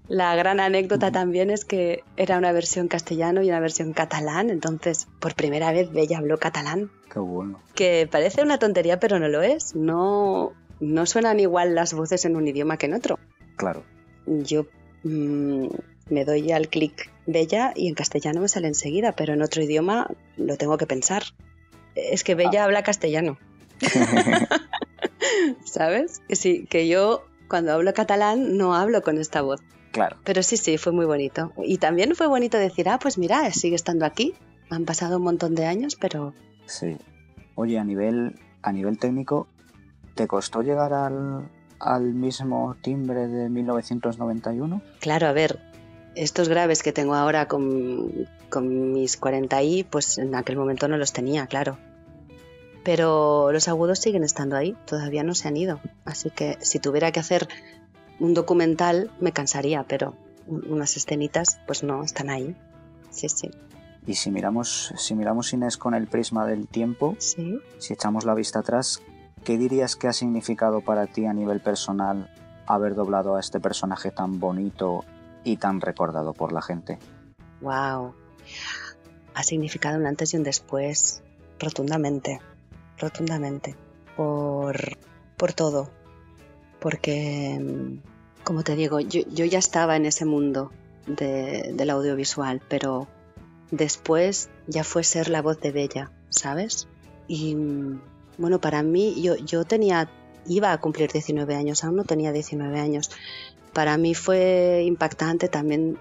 La 0.10 0.36
gran 0.36 0.60
anécdota 0.60 1.12
también 1.12 1.52
es 1.52 1.66
que 1.66 2.04
era 2.18 2.38
una 2.38 2.52
versión 2.52 2.88
castellano 2.88 3.44
y 3.44 3.50
una 3.50 3.60
versión 3.60 3.94
catalán, 3.94 4.50
entonces 4.50 5.08
por 5.20 5.36
primera 5.36 5.72
vez 5.72 5.92
Bella 5.92 6.18
habló 6.18 6.38
catalán. 6.38 6.90
Qué 7.14 7.20
bueno. 7.20 7.62
Que 7.76 8.10
parece 8.12 8.42
una 8.42 8.58
tontería, 8.58 9.00
pero 9.00 9.20
no 9.20 9.30
lo 9.30 9.44
es. 9.44 9.76
No, 9.76 10.54
no 10.80 11.06
suenan 11.06 11.40
igual 11.40 11.76
las 11.76 11.94
voces 11.94 12.26
en 12.26 12.36
un 12.36 12.48
idioma 12.48 12.78
que 12.78 12.88
en 12.88 12.96
otro. 12.96 13.20
Claro. 13.56 13.84
Yo 14.26 14.66
mm, 15.04 15.68
me 16.10 16.26
doy 16.26 16.52
al 16.52 16.70
clic 16.70 17.12
Bella 17.28 17.72
y 17.76 17.88
en 17.88 17.94
castellano 17.94 18.42
me 18.42 18.48
sale 18.48 18.68
enseguida, 18.68 19.12
pero 19.12 19.34
en 19.34 19.44
otro 19.44 19.62
idioma 19.62 20.10
lo 20.38 20.58
tengo 20.58 20.78
que 20.78 20.88
pensar. 20.88 21.22
Es 21.96 22.24
que 22.24 22.36
Bella 22.36 22.62
ah. 22.62 22.66
habla 22.66 22.84
castellano. 22.84 23.38
¿Sabes? 25.66 26.22
Que 26.28 26.36
sí, 26.36 26.66
que 26.70 26.88
yo 26.88 27.26
cuando 27.48 27.74
hablo 27.74 27.94
catalán 27.94 28.58
no 28.58 28.76
hablo 28.76 29.02
con 29.02 29.18
esta 29.18 29.42
voz. 29.42 29.62
Claro. 29.92 30.18
Pero 30.24 30.44
sí, 30.44 30.58
sí, 30.58 30.78
fue 30.78 30.92
muy 30.92 31.06
bonito. 31.06 31.52
Y 31.64 31.78
también 31.78 32.16
fue 32.16 32.28
bonito 32.28 32.58
decir, 32.58 32.90
ah, 32.90 33.00
pues 33.00 33.18
mira, 33.18 33.52
sigue 33.52 33.76
estando 33.76 34.06
aquí. 34.06 34.36
Han 34.70 34.86
pasado 34.86 35.18
un 35.18 35.24
montón 35.24 35.56
de 35.56 35.66
años, 35.66 35.98
pero... 36.00 36.34
Sí. 36.68 36.98
Oye, 37.56 37.80
a 37.80 37.84
nivel, 37.84 38.40
a 38.62 38.72
nivel 38.72 39.00
técnico, 39.00 39.48
¿te 40.14 40.28
costó 40.28 40.62
llegar 40.62 40.94
al, 40.94 41.50
al 41.80 42.14
mismo 42.14 42.76
timbre 42.82 43.28
de 43.28 43.50
1991? 43.50 44.82
Claro, 45.00 45.28
a 45.28 45.32
ver, 45.32 45.60
estos 46.16 46.50
graves 46.50 46.84
que 46.84 46.92
tengo 46.92 47.16
ahora 47.16 47.48
con, 47.48 48.28
con 48.50 48.94
mis 48.94 49.18
40 49.18 49.62
y, 49.64 49.84
pues 49.84 50.18
en 50.18 50.36
aquel 50.36 50.58
momento 50.58 50.88
no 50.88 50.98
los 50.98 51.14
tenía, 51.14 51.48
claro. 51.48 51.78
Pero 52.84 53.52
los 53.52 53.68
agudos 53.68 54.00
siguen 54.00 54.24
estando 54.24 54.56
ahí, 54.56 54.76
todavía 54.86 55.24
no 55.24 55.36
se 55.36 55.48
han 55.48 55.58
ido. 55.58 55.80
Así 56.06 56.30
que 56.30 56.58
si 56.62 56.80
tuviera 56.80 57.12
que 57.12 57.20
hacer 57.20 57.48
un 58.20 58.34
documental 58.34 59.12
me 59.20 59.32
cansaría, 59.32 59.84
pero 59.84 60.16
unas 60.48 60.98
escenitas 60.98 61.60
pues 61.68 61.84
no 61.84 62.04
están 62.04 62.30
ahí. 62.30 62.56
Sí, 63.12 63.30
sí. 63.30 63.52
Y 64.08 64.16
si 64.16 64.32
miramos, 64.32 64.94
si 64.98 65.14
miramos 65.14 65.54
Inés 65.54 65.78
con 65.78 65.94
el 65.94 66.08
prisma 66.08 66.48
del 66.48 66.68
tiempo, 66.68 67.16
¿Sí? 67.20 67.60
si 67.78 67.94
echamos 67.94 68.26
la 68.26 68.34
vista 68.34 68.60
atrás, 68.60 69.02
¿qué 69.44 69.58
dirías 69.58 69.96
que 69.96 70.08
ha 70.08 70.14
significado 70.14 70.82
para 70.82 71.06
ti 71.08 71.26
a 71.26 71.34
nivel 71.34 71.60
personal 71.60 72.32
haber 72.66 72.96
doblado 72.96 73.36
a 73.36 73.40
este 73.40 73.60
personaje 73.60 74.12
tan 74.12 74.40
bonito 74.40 75.04
y 75.44 75.58
tan 75.58 75.82
recordado 75.82 76.34
por 76.34 76.52
la 76.52 76.62
gente? 76.62 77.00
Wow. 77.62 78.14
Ha 79.34 79.44
significado 79.44 79.98
un 79.98 80.06
antes 80.06 80.34
y 80.34 80.38
un 80.38 80.44
después, 80.44 81.22
rotundamente, 81.60 82.40
rotundamente, 82.98 83.76
por, 84.16 84.98
por 85.38 85.54
todo, 85.54 85.90
porque, 86.80 88.00
como 88.44 88.64
te 88.64 88.76
digo, 88.76 89.00
yo, 89.00 89.22
ya 89.24 89.60
estaba 89.60 89.96
en 89.96 90.06
ese 90.06 90.26
mundo 90.26 90.72
del 91.06 91.90
audiovisual, 91.90 92.62
pero 92.68 93.08
después 93.72 94.50
ya 94.68 94.84
fue 94.84 95.04
ser 95.04 95.30
la 95.30 95.42
voz 95.42 95.60
de 95.60 95.72
Bella, 95.72 96.12
¿sabes? 96.30 96.88
Y 97.28 97.56
bueno, 98.38 98.60
para 98.60 98.84
mí, 98.84 99.22
yo, 99.22 99.36
yo 99.36 99.66
tenía, 99.66 100.10
iba 100.48 100.72
a 100.72 100.80
cumplir 100.80 101.12
19 101.12 101.56
años, 101.56 101.84
aún 101.84 101.98
no 101.98 102.04
tenía 102.04 102.32
19 102.32 102.80
años. 102.80 103.12
Para 103.74 103.98
mí 103.98 104.16
fue 104.16 104.84
impactante 104.86 105.48
también 105.48 105.98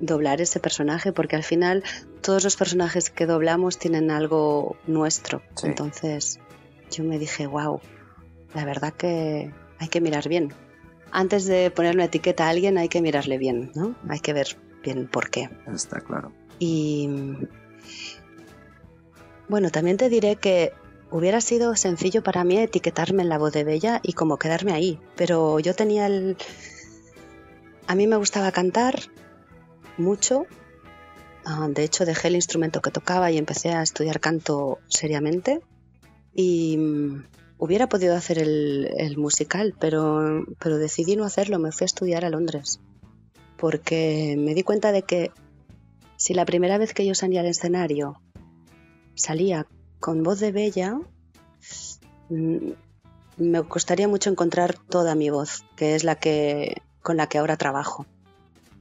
doblar 0.00 0.40
ese 0.40 0.60
personaje, 0.60 1.12
porque 1.12 1.36
al 1.36 1.44
final 1.44 1.82
todos 2.20 2.44
los 2.44 2.56
personajes 2.56 3.10
que 3.10 3.26
doblamos 3.26 3.78
tienen 3.78 4.10
algo 4.10 4.76
nuestro. 4.86 5.42
Entonces 5.62 6.40
yo 6.90 7.04
me 7.04 7.18
dije, 7.18 7.46
wow, 7.46 7.80
la 8.54 8.64
verdad 8.64 8.92
que 8.92 9.52
hay 9.78 9.88
que 9.88 10.00
mirar 10.00 10.28
bien. 10.28 10.52
Antes 11.10 11.46
de 11.46 11.70
poner 11.70 11.94
una 11.94 12.04
etiqueta 12.04 12.46
a 12.46 12.50
alguien 12.50 12.76
hay 12.78 12.88
que 12.88 13.00
mirarle 13.00 13.38
bien, 13.38 13.70
¿no? 13.74 13.94
Hay 14.08 14.20
que 14.20 14.32
ver 14.32 14.56
bien 14.82 15.06
por 15.06 15.30
qué. 15.30 15.48
Está 15.72 16.00
claro. 16.00 16.32
Y 16.58 17.08
bueno, 19.48 19.70
también 19.70 19.96
te 19.96 20.08
diré 20.08 20.36
que 20.36 20.72
hubiera 21.10 21.40
sido 21.40 21.76
sencillo 21.76 22.22
para 22.22 22.44
mí 22.44 22.58
etiquetarme 22.58 23.22
en 23.22 23.28
la 23.28 23.38
voz 23.38 23.52
de 23.52 23.62
Bella 23.62 24.00
y 24.02 24.14
como 24.14 24.38
quedarme 24.38 24.72
ahí, 24.72 24.98
pero 25.16 25.60
yo 25.60 25.74
tenía 25.74 26.06
el... 26.06 26.36
A 27.86 27.94
mí 27.94 28.06
me 28.06 28.16
gustaba 28.16 28.52
cantar 28.52 29.00
mucho. 29.98 30.46
Ah, 31.44 31.68
de 31.70 31.84
hecho, 31.84 32.04
dejé 32.04 32.28
el 32.28 32.36
instrumento 32.36 32.80
que 32.80 32.90
tocaba 32.90 33.30
y 33.30 33.38
empecé 33.38 33.70
a 33.70 33.82
estudiar 33.82 34.20
canto 34.20 34.78
seriamente. 34.88 35.60
Y 36.34 36.78
Hubiera 37.56 37.88
podido 37.88 38.14
hacer 38.16 38.38
el, 38.38 39.16
musical, 39.16 39.74
pero, 39.78 40.44
pero 40.58 40.76
decidí 40.76 41.16
no 41.16 41.24
hacerlo, 41.24 41.58
me 41.58 41.72
fui 41.72 41.84
a 41.84 41.86
estudiar 41.86 42.24
a 42.24 42.30
Londres. 42.30 42.80
Porque 43.56 44.34
me 44.36 44.54
di 44.54 44.62
cuenta 44.62 44.92
de 44.92 45.02
que 45.02 45.30
si 46.16 46.34
la 46.34 46.44
primera 46.44 46.78
vez 46.78 46.92
que 46.92 47.06
yo 47.06 47.14
salía 47.14 47.40
al 47.40 47.46
escenario 47.46 48.20
salía 49.14 49.66
con 50.00 50.22
voz 50.22 50.40
de 50.40 50.52
bella, 50.52 50.98
mm, 52.28 52.72
me 53.38 53.62
costaría 53.62 54.08
mucho 54.08 54.30
encontrar 54.30 54.76
toda 54.76 55.14
mi 55.14 55.30
voz, 55.30 55.64
que 55.76 55.94
es 55.94 56.02
la 56.04 56.16
que 56.16 56.82
con 57.04 57.18
la 57.18 57.28
que 57.28 57.38
ahora 57.38 57.56
trabajo. 57.56 58.06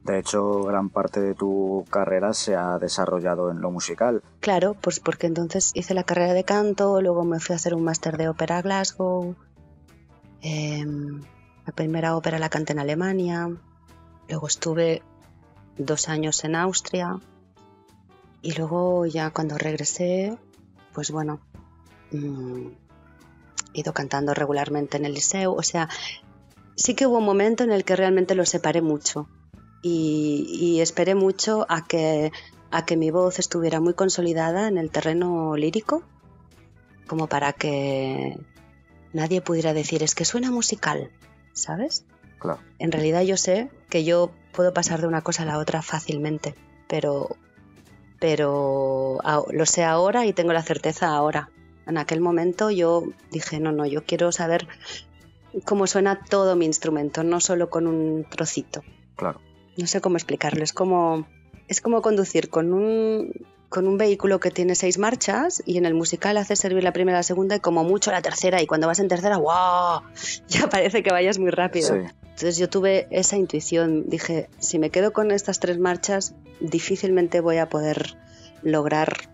De 0.04 0.18
hecho, 0.18 0.64
gran 0.64 0.90
parte 0.90 1.20
de 1.22 1.36
tu 1.36 1.86
carrera 1.90 2.34
se 2.34 2.56
ha 2.56 2.80
desarrollado 2.80 3.52
en 3.52 3.62
lo 3.62 3.70
musical. 3.70 4.24
Claro, 4.40 4.74
pues 4.74 5.00
porque 5.00 5.28
entonces 5.28 5.72
hice 5.76 5.94
la 5.94 6.04
carrera 6.04 6.34
de 6.34 6.44
canto, 6.44 7.02
luego 7.02 7.24
me 7.26 7.40
fui 7.40 7.54
a 7.54 7.58
hacer 7.58 7.76
un 7.76 7.84
máster 7.84 8.18
de 8.18 8.30
ópera 8.30 8.58
a 8.58 8.62
Glasgow. 8.62 9.36
Em, 10.42 11.22
la 11.66 11.74
primera 11.74 12.16
ópera 12.16 12.40
la 12.40 12.50
canté 12.50 12.74
en 12.74 12.80
Alemania. 12.80 13.50
Luego 14.30 14.48
estuve 14.48 15.04
dos 15.78 16.08
años 16.10 16.44
en 16.44 16.56
Austria. 16.56 17.20
Y 18.42 18.54
luego 18.54 19.06
ya 19.06 19.32
cuando 19.32 19.58
regresé, 19.58 20.38
pues 20.94 21.12
bueno, 21.12 21.40
mm, 22.12 22.68
he 23.74 23.80
ido 23.80 23.94
cantando 23.94 24.34
regularmente 24.34 24.98
en 24.98 25.06
el 25.06 25.14
liceo. 25.14 25.54
O 25.54 25.64
sea, 25.64 25.88
sí 26.76 26.96
que 26.96 27.08
hubo 27.08 27.18
un 27.18 27.26
momento 27.26 27.64
en 27.64 27.72
el 27.72 27.84
que 27.84 27.96
realmente 27.96 28.36
lo 28.36 28.46
separé 28.46 28.82
mucho 28.82 29.28
y, 29.82 30.80
esperé 30.80 31.14
mucho 31.14 31.66
a 31.70 31.86
que, 31.86 32.32
a 32.72 32.86
que 32.86 32.96
mi 32.96 33.12
voz 33.12 33.40
estuviera 33.40 33.82
muy 33.82 33.94
consolidada 33.94 34.68
en 34.68 34.78
el 34.78 34.90
terreno 34.90 35.56
lírico, 35.58 36.04
como 37.06 37.28
para 37.28 37.54
que 37.54 38.38
nadie 39.12 39.42
pudiera 39.42 39.74
decir 39.74 40.04
es 40.04 40.16
que 40.16 40.26
suena 40.26 40.52
musical, 40.52 41.12
¿sabes? 41.52 42.06
Claro. 42.40 42.62
En 42.80 42.92
realidad 42.92 43.22
yo 43.22 43.38
sé 43.38 43.70
que 43.90 44.04
yo 44.04 44.32
puedo 44.54 44.74
pasar 44.74 45.02
de 45.02 45.08
una 45.08 45.22
cosa 45.22 45.44
a 45.44 45.46
la 45.46 45.58
otra 45.58 45.82
fácilmente, 45.82 46.56
pero, 46.88 47.36
pero 48.20 49.20
lo 49.52 49.66
sé 49.66 49.84
ahora 49.84 50.26
y 50.26 50.34
tengo 50.34 50.54
la 50.54 50.64
certeza 50.64 51.10
ahora. 51.10 51.50
En 51.86 51.98
aquel 51.98 52.22
momento 52.22 52.72
yo 52.72 53.04
dije, 53.32 53.60
no, 53.60 53.74
no, 53.74 53.86
yo 53.86 54.06
quiero 54.06 54.32
saber 54.32 54.68
cómo 55.66 55.88
suena 55.88 56.24
todo 56.24 56.56
mi 56.56 56.66
instrumento, 56.66 57.24
no 57.24 57.40
solo 57.40 57.70
con 57.70 57.88
un 57.88 58.26
trocito. 58.30 58.84
Claro 59.16 59.40
no 59.78 59.88
sé 59.88 60.02
cómo 60.02 60.18
explicarlo, 60.18 60.64
es 60.64 60.74
como, 60.74 61.28
es 61.68 61.82
como 61.82 62.02
conducir 62.02 62.50
con 62.50 62.74
un, 62.74 63.34
con 63.70 63.88
un 63.88 63.98
vehículo 63.98 64.40
que 64.40 64.52
tiene 64.52 64.76
seis 64.76 64.98
marchas 64.98 65.64
y 65.66 65.78
en 65.78 65.86
el 65.86 65.94
musical 65.94 66.38
haces 66.38 66.60
servir 66.60 66.84
la 66.84 66.94
primera, 66.94 67.20
la 67.20 67.24
segunda 67.24 67.56
y 67.56 67.60
como 67.60 67.84
mucho 67.84 68.12
la 68.12 68.22
tercera 68.22 68.62
y 68.62 68.68
cuando 68.68 68.88
vas 68.88 69.00
en 69.00 69.08
tercera, 69.08 69.38
¡wow! 69.38 70.02
Ya 70.48 70.68
parece 70.70 71.04
que 71.04 71.12
vayas 71.12 71.40
muy 71.40 71.50
rápido. 71.50 71.96
Entonces 71.96 72.58
yo 72.58 72.70
tuve 72.70 73.08
esa 73.12 73.38
intuición, 73.38 74.10
dije, 74.10 74.50
si 74.60 74.80
me 74.80 74.90
quedo 74.90 75.14
con 75.14 75.32
estas 75.32 75.60
tres 75.60 75.78
marchas, 75.78 76.34
difícilmente 76.60 77.42
voy 77.42 77.58
a 77.58 77.70
poder 77.70 78.18
lograr 78.64 79.30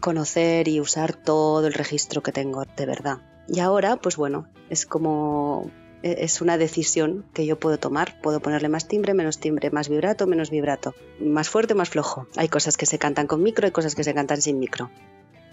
conocer 0.00 0.66
y 0.66 0.80
usar 0.80 1.14
todo 1.14 1.66
el 1.66 1.74
registro 1.74 2.22
que 2.22 2.32
tengo 2.32 2.64
de 2.64 2.86
verdad. 2.86 3.18
Y 3.48 3.60
ahora, 3.60 3.96
pues 3.96 4.16
bueno, 4.16 4.46
es 4.68 4.86
como 4.86 5.70
e-, 6.02 6.24
es 6.24 6.40
una 6.40 6.58
decisión 6.58 7.24
que 7.34 7.46
yo 7.46 7.58
puedo 7.58 7.78
tomar. 7.78 8.20
Puedo 8.20 8.40
ponerle 8.40 8.68
más 8.68 8.88
timbre, 8.88 9.14
menos 9.14 9.38
timbre, 9.38 9.70
más 9.70 9.88
vibrato, 9.88 10.26
menos 10.26 10.50
vibrato, 10.50 10.94
más 11.20 11.48
fuerte, 11.48 11.74
más 11.74 11.90
flojo. 11.90 12.26
Hay 12.36 12.48
cosas 12.48 12.76
que 12.76 12.86
se 12.86 12.98
cantan 12.98 13.26
con 13.26 13.42
micro 13.42 13.66
y 13.66 13.70
cosas 13.70 13.94
que 13.94 14.04
se 14.04 14.14
cantan 14.14 14.40
sin 14.40 14.58
micro. 14.58 14.90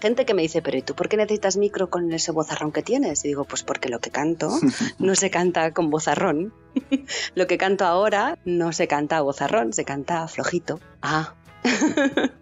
Gente 0.00 0.24
que 0.24 0.34
me 0.34 0.42
dice, 0.42 0.62
pero 0.62 0.78
¿y 0.78 0.82
tú 0.82 0.94
por 0.94 1.08
qué 1.08 1.16
necesitas 1.16 1.56
micro 1.56 1.90
con 1.90 2.12
ese 2.12 2.30
bozarrón 2.30 2.70
que 2.70 2.82
tienes? 2.82 3.24
Y 3.24 3.28
digo, 3.28 3.44
pues 3.44 3.64
porque 3.64 3.88
lo 3.88 3.98
que 3.98 4.10
canto 4.10 4.48
no 4.98 5.14
se 5.16 5.30
canta 5.30 5.72
con 5.72 5.90
bozarrón. 5.90 6.54
lo 7.34 7.46
que 7.46 7.58
canto 7.58 7.84
ahora 7.84 8.38
no 8.44 8.72
se 8.72 8.86
canta 8.86 9.16
a 9.16 9.22
bozarrón, 9.22 9.72
se 9.72 9.84
canta 9.84 10.28
flojito. 10.28 10.78
Ah, 11.02 11.34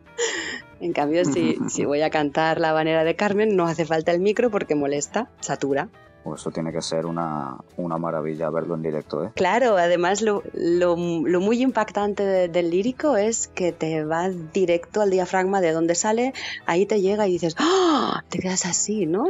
en 0.80 0.92
cambio, 0.92 1.24
si, 1.24 1.58
si 1.68 1.84
voy 1.84 2.02
a 2.02 2.10
cantar 2.10 2.60
la 2.60 2.72
banera 2.72 3.04
de 3.04 3.16
Carmen, 3.16 3.56
no 3.56 3.66
hace 3.66 3.84
falta 3.84 4.12
el 4.12 4.20
micro 4.20 4.50
porque 4.50 4.74
molesta, 4.74 5.28
satura. 5.40 5.88
Pues 6.26 6.40
eso 6.40 6.50
tiene 6.50 6.72
que 6.72 6.82
ser 6.82 7.06
una, 7.06 7.56
una, 7.76 7.98
maravilla 7.98 8.50
verlo 8.50 8.74
en 8.74 8.82
directo, 8.82 9.24
¿eh? 9.24 9.30
Claro, 9.36 9.76
además 9.76 10.22
lo, 10.22 10.42
lo, 10.54 10.96
lo 10.96 11.40
muy 11.40 11.62
impactante 11.62 12.24
de, 12.24 12.48
del 12.48 12.70
lírico 12.70 13.16
es 13.16 13.46
que 13.46 13.70
te 13.70 14.04
va 14.04 14.28
directo 14.28 15.02
al 15.02 15.10
diafragma 15.10 15.60
de 15.60 15.70
donde 15.70 15.94
sale, 15.94 16.34
ahí 16.66 16.84
te 16.84 17.00
llega 17.00 17.28
y 17.28 17.32
dices, 17.32 17.54
¡ah! 17.58 18.24
Te 18.28 18.40
quedas 18.40 18.66
así, 18.66 19.06
¿no? 19.06 19.28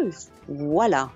¡Voilà! 0.48 1.12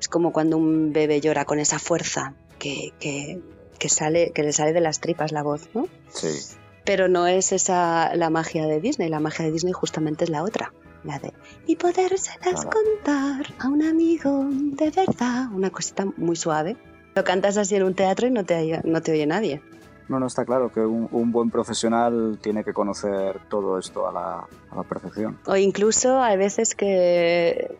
Es 0.00 0.08
como 0.08 0.32
cuando 0.32 0.56
un 0.56 0.92
bebé 0.92 1.20
llora 1.20 1.44
con 1.44 1.60
esa 1.60 1.78
fuerza 1.78 2.34
que, 2.58 2.92
que, 2.98 3.40
que, 3.78 3.88
sale, 3.88 4.32
que 4.32 4.42
le 4.42 4.52
sale 4.52 4.72
de 4.72 4.80
las 4.80 5.00
tripas 5.00 5.30
la 5.30 5.44
voz, 5.44 5.68
¿no? 5.72 5.86
Sí. 6.08 6.56
Pero 6.86 7.08
no 7.08 7.26
es 7.26 7.52
esa 7.52 8.14
la 8.14 8.30
magia 8.30 8.66
de 8.66 8.80
Disney, 8.80 9.10
la 9.10 9.20
magia 9.20 9.44
de 9.44 9.52
Disney 9.52 9.74
justamente 9.74 10.24
es 10.24 10.30
la 10.30 10.42
otra. 10.42 10.72
La 11.04 11.18
de 11.18 11.34
y 11.66 11.76
podérselas 11.76 12.38
Claro. 12.64 12.70
contar 12.70 13.46
a 13.58 13.68
un 13.68 13.82
amigo 13.82 14.46
de 14.50 14.90
verdad. 14.90 15.52
Una 15.52 15.70
cosita 15.70 16.06
muy 16.16 16.36
suave. 16.36 16.76
Lo 17.14 17.22
cantas 17.24 17.56
así 17.58 17.74
en 17.76 17.82
un 17.82 17.94
teatro 17.94 18.26
y 18.26 18.30
no 18.30 18.44
te, 18.44 18.80
no 18.84 19.02
te 19.02 19.12
oye 19.12 19.26
nadie. 19.26 19.62
No, 20.08 20.20
no 20.20 20.26
está 20.26 20.44
claro 20.44 20.70
que 20.72 20.80
un, 20.80 21.08
un 21.10 21.32
buen 21.32 21.50
profesional 21.50 22.38
tiene 22.40 22.62
que 22.62 22.72
conocer 22.72 23.40
todo 23.48 23.78
esto 23.78 24.06
a 24.06 24.12
la, 24.12 24.46
a 24.70 24.76
la 24.76 24.82
perfección. 24.84 25.38
O 25.46 25.56
incluso 25.56 26.20
hay 26.20 26.36
veces 26.36 26.74
que, 26.74 27.76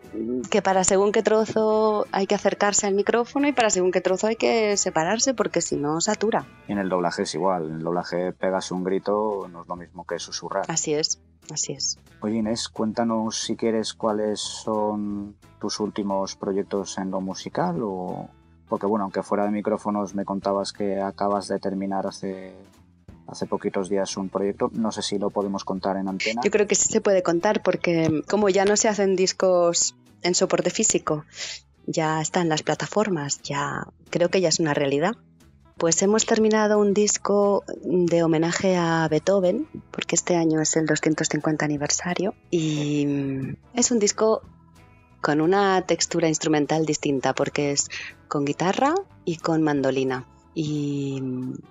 que 0.49 0.61
para 0.61 0.83
según 0.83 1.11
qué 1.11 1.23
trozo 1.23 2.05
hay 2.11 2.27
que 2.27 2.35
acercarse 2.35 2.85
al 2.85 2.95
micrófono 2.95 3.47
y 3.47 3.53
para 3.53 3.69
según 3.69 3.91
qué 3.91 4.01
trozo 4.01 4.27
hay 4.27 4.35
que 4.35 4.75
separarse 4.75 5.33
porque 5.33 5.61
si 5.61 5.77
no 5.77 6.01
satura. 6.01 6.45
Y 6.67 6.73
en 6.73 6.79
el 6.79 6.89
doblaje 6.89 7.23
es 7.23 7.33
igual. 7.33 7.69
En 7.69 7.75
el 7.77 7.83
doblaje 7.83 8.33
pegas 8.33 8.71
un 8.71 8.83
grito, 8.83 9.47
no 9.51 9.61
es 9.61 9.67
lo 9.67 9.75
mismo 9.75 10.05
que 10.05 10.19
susurrar. 10.19 10.65
Así 10.67 10.93
es, 10.93 11.21
así 11.51 11.73
es. 11.73 11.97
Oye 12.19 12.37
Inés, 12.37 12.67
cuéntanos 12.67 13.39
si 13.39 13.55
quieres 13.55 13.93
cuáles 13.93 14.39
son 14.41 15.35
tus 15.59 15.79
últimos 15.79 16.35
proyectos 16.35 16.97
en 16.97 17.11
lo 17.11 17.21
musical 17.21 17.77
o... 17.83 18.29
Porque 18.69 18.85
bueno, 18.85 19.03
aunque 19.03 19.23
fuera 19.23 19.45
de 19.45 19.51
micrófonos 19.51 20.15
me 20.15 20.25
contabas 20.25 20.73
que 20.73 21.01
acabas 21.01 21.47
de 21.47 21.59
terminar 21.59 22.05
hace, 22.05 22.53
hace 23.27 23.45
poquitos 23.45 23.89
días 23.89 24.17
un 24.17 24.29
proyecto. 24.29 24.69
No 24.73 24.91
sé 24.91 25.01
si 25.01 25.17
lo 25.17 25.29
podemos 25.29 25.63
contar 25.63 25.97
en 25.97 26.07
antena. 26.07 26.41
Yo 26.43 26.51
creo 26.51 26.67
que 26.67 26.75
sí 26.75 26.91
se 26.91 27.01
puede 27.01 27.23
contar 27.23 27.61
porque 27.63 28.23
como 28.27 28.49
ya 28.49 28.65
no 28.65 28.75
se 28.75 28.87
hacen 28.89 29.15
discos 29.15 29.95
en 30.21 30.35
soporte 30.35 30.69
físico, 30.69 31.25
ya 31.85 32.21
están 32.21 32.49
las 32.49 32.63
plataformas, 32.63 33.41
ya 33.41 33.87
creo 34.09 34.29
que 34.29 34.41
ya 34.41 34.49
es 34.49 34.59
una 34.59 34.73
realidad. 34.73 35.13
Pues 35.77 36.01
hemos 36.01 36.25
terminado 36.25 36.79
un 36.79 36.93
disco 36.93 37.63
de 37.83 38.23
homenaje 38.23 38.75
a 38.75 39.07
Beethoven, 39.09 39.67
porque 39.91 40.15
este 40.15 40.35
año 40.35 40.59
es 40.59 40.75
el 40.75 40.87
250 40.87 41.63
aniversario, 41.63 42.33
y 42.49 43.07
es 43.75 43.91
un 43.91 43.99
disco 43.99 44.41
con 45.21 45.41
una 45.41 45.81
textura 45.81 46.27
instrumental 46.27 46.85
distinta, 46.85 47.33
porque 47.33 47.71
es 47.71 47.89
con 48.27 48.45
guitarra 48.45 48.93
y 49.25 49.37
con 49.37 49.63
mandolina. 49.63 50.25
Y 50.53 51.21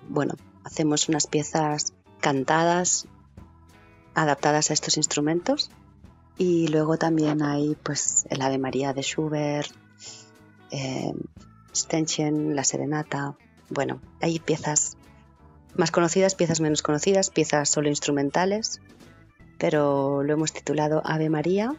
bueno, 0.08 0.34
hacemos 0.64 1.08
unas 1.08 1.26
piezas 1.26 1.92
cantadas, 2.20 3.06
adaptadas 4.14 4.70
a 4.70 4.74
estos 4.74 4.96
instrumentos. 4.96 5.70
Y 6.38 6.68
luego 6.68 6.98
también 6.98 7.42
hay 7.42 7.76
pues 7.82 8.26
el 8.28 8.42
Ave 8.42 8.58
María 8.58 8.92
de 8.92 9.02
Schubert, 9.02 9.70
eh, 10.70 11.12
Stenchen, 11.74 12.54
la 12.54 12.64
Serenata. 12.64 13.36
Bueno, 13.70 14.00
hay 14.20 14.38
piezas 14.38 14.96
más 15.74 15.90
conocidas, 15.90 16.34
piezas 16.34 16.60
menos 16.60 16.82
conocidas, 16.82 17.30
piezas 17.30 17.68
solo 17.68 17.88
instrumentales, 17.88 18.80
pero 19.58 20.22
lo 20.22 20.32
hemos 20.32 20.52
titulado 20.52 21.02
Ave 21.04 21.30
María 21.30 21.74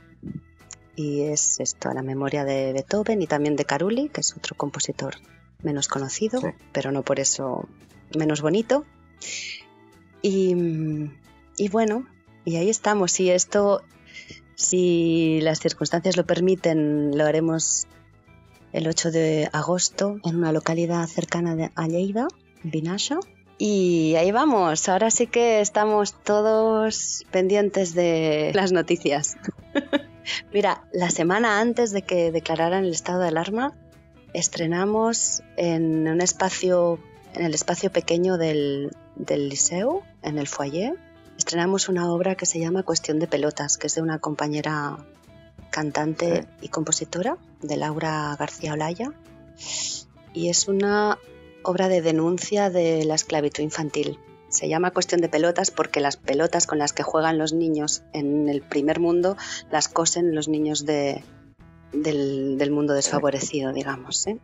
y 0.97 1.21
es 1.21 1.62
esto 1.62 1.89
a 1.89 1.93
la 1.93 2.01
memoria 2.01 2.43
de 2.43 2.73
Beethoven 2.73 3.21
y 3.21 3.27
también 3.27 3.55
de 3.55 3.63
Carulli, 3.63 4.10
que 4.10 4.19
es 4.19 4.36
otro 4.36 4.57
compositor 4.57 5.15
menos 5.63 5.88
conocido, 5.88 6.41
Sí. 6.41 6.47
pero 6.73 6.91
no 6.91 7.03
por 7.03 7.19
eso 7.21 7.69
menos 8.17 8.41
bonito. 8.41 8.83
Y, 10.21 10.55
y 11.57 11.69
bueno, 11.69 12.05
y 12.45 12.57
ahí 12.57 12.69
estamos. 12.69 13.19
Y 13.19 13.29
esto, 13.29 13.81
si 14.55 15.39
las 15.41 15.60
circunstancias 15.60 16.17
lo 16.17 16.25
permiten, 16.25 17.17
lo 17.17 17.25
haremos 17.25 17.86
el 18.73 18.88
8 18.88 19.12
de 19.12 19.49
agosto 19.53 20.17
en 20.25 20.36
una 20.36 20.51
localidad 20.51 21.05
cercana 21.07 21.55
de- 21.55 21.71
a 21.75 21.88
Lleida, 21.88 22.27
Vinasha. 22.63 23.19
Y 23.60 24.13
ahí 24.15 24.31
vamos, 24.31 24.88
ahora 24.88 25.10
sí 25.10 25.25
que 25.25 25.62
estamos 25.62 26.13
todos 26.23 27.23
pendientes 27.31 27.95
de 27.95 28.51
las 28.53 28.71
noticias. 28.71 29.36
Mira, 30.53 30.83
la 30.93 31.09
semana 31.09 31.59
antes 31.59 31.91
de 31.91 32.01
que 32.01 32.31
declararan 32.31 32.83
el 32.85 32.91
estado 32.91 33.21
de 33.21 33.27
alarma, 33.29 33.73
estrenamos 34.33 35.43
en 35.55 36.07
un 36.07 36.21
espacio, 36.21 36.99
en 37.33 37.45
el 37.45 37.53
espacio 37.53 37.91
pequeño 37.91 38.37
del, 38.37 38.91
del 39.15 39.49
liceo, 39.49 40.03
en 40.21 40.37
el 40.37 40.47
foyer, 40.47 40.95
estrenamos 41.37 41.89
una 41.89 42.11
obra 42.11 42.35
que 42.35 42.45
se 42.45 42.59
llama 42.59 42.83
Cuestión 42.83 43.19
de 43.19 43.27
Pelotas, 43.27 43.77
que 43.77 43.87
es 43.87 43.95
de 43.95 44.01
una 44.01 44.19
compañera 44.19 44.97
cantante 45.69 46.41
Sí. 46.41 46.47
y 46.61 46.67
compositora, 46.69 47.37
de 47.61 47.77
Laura 47.77 48.35
García 48.37 48.73
Olaya. 48.73 49.11
Y 50.33 50.49
es 50.49 50.67
una 50.67 51.17
obra 51.63 51.87
de 51.87 52.01
denuncia 52.01 52.69
de 52.69 53.03
la 53.05 53.15
esclavitud 53.15 53.63
infantil. 53.63 54.19
Se 54.49 54.69
llama 54.69 54.91
Cuestión 54.91 55.21
de 55.21 55.29
Pelotas 55.29 55.71
porque 55.71 55.99
las 55.99 56.17
pelotas 56.17 56.67
con 56.67 56.79
las 56.79 56.93
que 56.93 57.03
juegan 57.03 57.38
los 57.38 57.53
niños 57.53 58.03
en 58.13 58.49
el 58.49 58.62
primer 58.62 58.99
mundo 58.99 59.38
las 59.71 59.89
cosen 59.89 60.33
los 60.33 60.47
niños 60.47 60.86
de, 60.86 61.23
del, 61.91 62.71
mundo 62.71 62.93
desfavorecido, 62.93 63.73
digamos. 63.73 64.27
¿eh? 64.27 64.39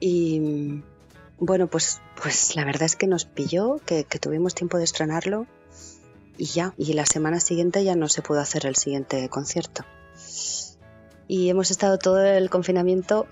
Y 0.00 0.82
bueno, 1.38 1.66
pues, 1.66 2.00
pues 2.20 2.56
la 2.56 2.64
verdad 2.64 2.84
es 2.84 2.96
que 2.96 3.06
nos 3.06 3.24
pilló, 3.24 3.80
que, 3.84 4.04
que 4.04 4.18
tuvimos 4.18 4.54
tiempo 4.54 4.78
de 4.78 4.84
estrenarlo 4.84 5.46
y 6.38 6.46
ya. 6.46 6.74
Y 6.76 6.92
la 6.92 7.06
semana 7.06 7.40
siguiente 7.40 7.84
ya 7.84 7.96
no 7.96 8.08
se 8.08 8.22
pudo 8.22 8.40
hacer 8.40 8.66
el 8.66 8.76
siguiente 8.76 9.28
concierto. 9.28 9.84
Y 11.28 11.48
hemos 11.48 11.70
estado 11.70 11.98
todo 11.98 12.22
el 12.22 12.50
confinamiento 12.50 13.26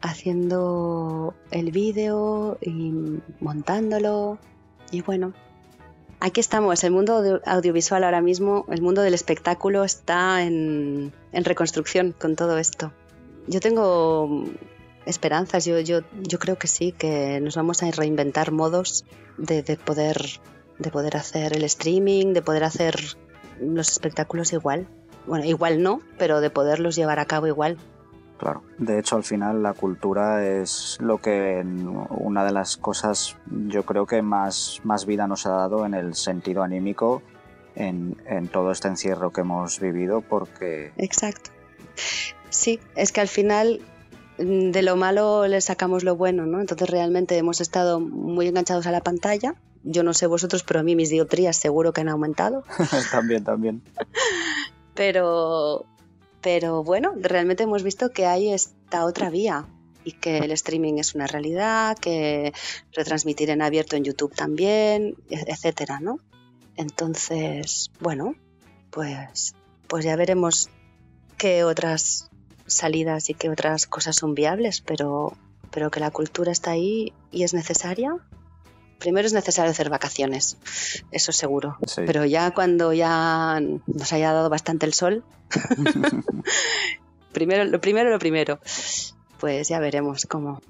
haciendo 0.00 1.34
el 1.50 1.70
vídeo 1.70 2.58
y 2.60 3.20
montándolo. 3.40 4.38
Y 4.90 5.02
bueno, 5.02 5.32
aquí 6.20 6.40
estamos. 6.40 6.82
El 6.84 6.92
mundo 6.92 7.14
audio- 7.16 7.40
audiovisual 7.46 8.04
ahora 8.04 8.20
mismo, 8.20 8.66
el 8.70 8.82
mundo 8.82 9.02
del 9.02 9.14
espectáculo 9.14 9.84
está 9.84 10.42
en, 10.42 11.12
en 11.32 11.44
reconstrucción 11.44 12.12
con 12.18 12.36
todo 12.36 12.58
esto. 12.58 12.92
Yo 13.46 13.60
tengo 13.60 14.44
esperanzas, 15.06 15.64
yo, 15.64 15.80
yo, 15.80 16.00
yo 16.20 16.38
creo 16.38 16.56
que 16.58 16.66
sí, 16.68 16.92
que 16.92 17.40
nos 17.40 17.56
vamos 17.56 17.82
a 17.82 17.90
reinventar 17.90 18.52
modos 18.52 19.04
de, 19.38 19.62
de 19.62 19.76
poder, 19.76 20.16
de 20.78 20.90
poder 20.90 21.16
hacer 21.16 21.56
el 21.56 21.64
streaming, 21.64 22.32
de 22.34 22.42
poder 22.42 22.64
hacer 22.64 22.96
los 23.60 23.90
espectáculos 23.90 24.52
igual. 24.52 24.86
Bueno, 25.26 25.44
igual 25.44 25.82
no, 25.82 26.00
pero 26.18 26.40
de 26.40 26.50
poderlos 26.50 26.96
llevar 26.96 27.18
a 27.18 27.24
cabo 27.26 27.46
igual. 27.46 27.76
Claro. 28.40 28.62
De 28.78 28.98
hecho, 28.98 29.16
al 29.16 29.22
final 29.22 29.62
la 29.62 29.74
cultura 29.74 30.46
es 30.46 30.96
lo 30.98 31.18
que 31.18 31.58
en- 31.58 31.86
una 32.08 32.42
de 32.42 32.52
las 32.52 32.78
cosas 32.78 33.36
yo 33.68 33.84
creo 33.84 34.06
que 34.06 34.22
más, 34.22 34.80
más 34.82 35.04
vida 35.04 35.26
nos 35.26 35.44
ha 35.44 35.50
dado 35.50 35.84
en 35.84 35.92
el 35.92 36.14
sentido 36.14 36.62
anímico 36.62 37.20
en, 37.74 38.16
en 38.26 38.48
todo 38.48 38.72
este 38.72 38.88
encierro 38.88 39.30
que 39.30 39.42
hemos 39.42 39.78
vivido 39.78 40.22
porque 40.22 40.92
Exacto. 40.96 41.50
Sí, 42.48 42.80
es 42.96 43.12
que 43.12 43.20
al 43.20 43.28
final 43.28 43.82
mm, 44.38 44.70
de 44.70 44.82
lo 44.82 44.96
malo 44.96 45.46
le 45.46 45.60
sacamos 45.60 46.02
lo 46.02 46.16
bueno, 46.16 46.46
¿no? 46.46 46.60
Entonces 46.60 46.88
realmente 46.88 47.36
hemos 47.36 47.60
estado 47.60 48.00
muy 48.00 48.48
enganchados 48.48 48.86
a 48.86 48.90
la 48.90 49.02
pantalla. 49.02 49.54
Yo 49.84 50.02
no 50.02 50.14
sé 50.14 50.26
vosotros, 50.26 50.62
pero 50.62 50.80
a 50.80 50.82
mí 50.82 50.96
mis 50.96 51.10
dioptrías 51.10 51.56
seguro 51.58 51.92
que 51.92 52.00
han 52.00 52.08
aumentado. 52.08 52.64
también, 53.12 53.44
también. 53.44 53.82
Pero, 54.94 55.84
pero 56.40 56.82
bueno, 56.82 57.12
realmente 57.16 57.64
hemos 57.64 57.82
visto 57.82 58.10
que 58.10 58.26
hay 58.26 58.50
esta 58.52 59.04
otra 59.04 59.30
vía 59.30 59.66
y 60.04 60.12
que 60.12 60.38
el 60.38 60.50
streaming 60.52 60.94
es 60.94 61.14
una 61.14 61.26
realidad, 61.26 61.98
que 61.98 62.52
retransmitir 62.92 63.50
en 63.50 63.62
abierto 63.62 63.96
en 63.96 64.04
YouTube 64.04 64.34
también, 64.34 65.16
e- 65.28 65.44
etcétera, 65.46 66.00
¿no? 66.00 66.18
Entonces, 66.76 67.90
bueno, 68.00 68.34
pues, 68.90 69.54
pues 69.86 70.04
ya 70.04 70.16
veremos 70.16 70.70
qué 71.36 71.64
otras 71.64 72.30
salidas 72.66 73.28
y 73.28 73.34
qué 73.34 73.50
otras 73.50 73.86
cosas 73.86 74.16
son 74.16 74.34
viables, 74.34 74.80
pero, 74.80 75.36
pero 75.70 75.90
que 75.90 76.00
la 76.00 76.10
cultura 76.10 76.52
está 76.52 76.70
ahí 76.70 77.12
y 77.30 77.42
es 77.42 77.52
necesaria. 77.52 78.16
Primero 79.00 79.26
es 79.26 79.32
necesario 79.32 79.70
hacer 79.70 79.90
vacaciones, 79.90 80.58
eso 81.10 81.32
seguro. 81.32 81.78
Sí. 81.86 82.02
Pero 82.06 82.24
ya 82.26 82.52
cuando 82.52 82.92
ya 82.92 83.58
nos 83.60 84.12
haya 84.12 84.32
dado 84.32 84.50
bastante 84.50 84.86
el 84.86 84.92
sol, 84.92 85.24
primero, 87.32 87.64
lo 87.64 87.80
primero, 87.80 88.10
lo 88.10 88.18
primero, 88.18 88.60
pues 89.40 89.68
ya 89.68 89.80
veremos 89.80 90.26
cómo. 90.26 90.60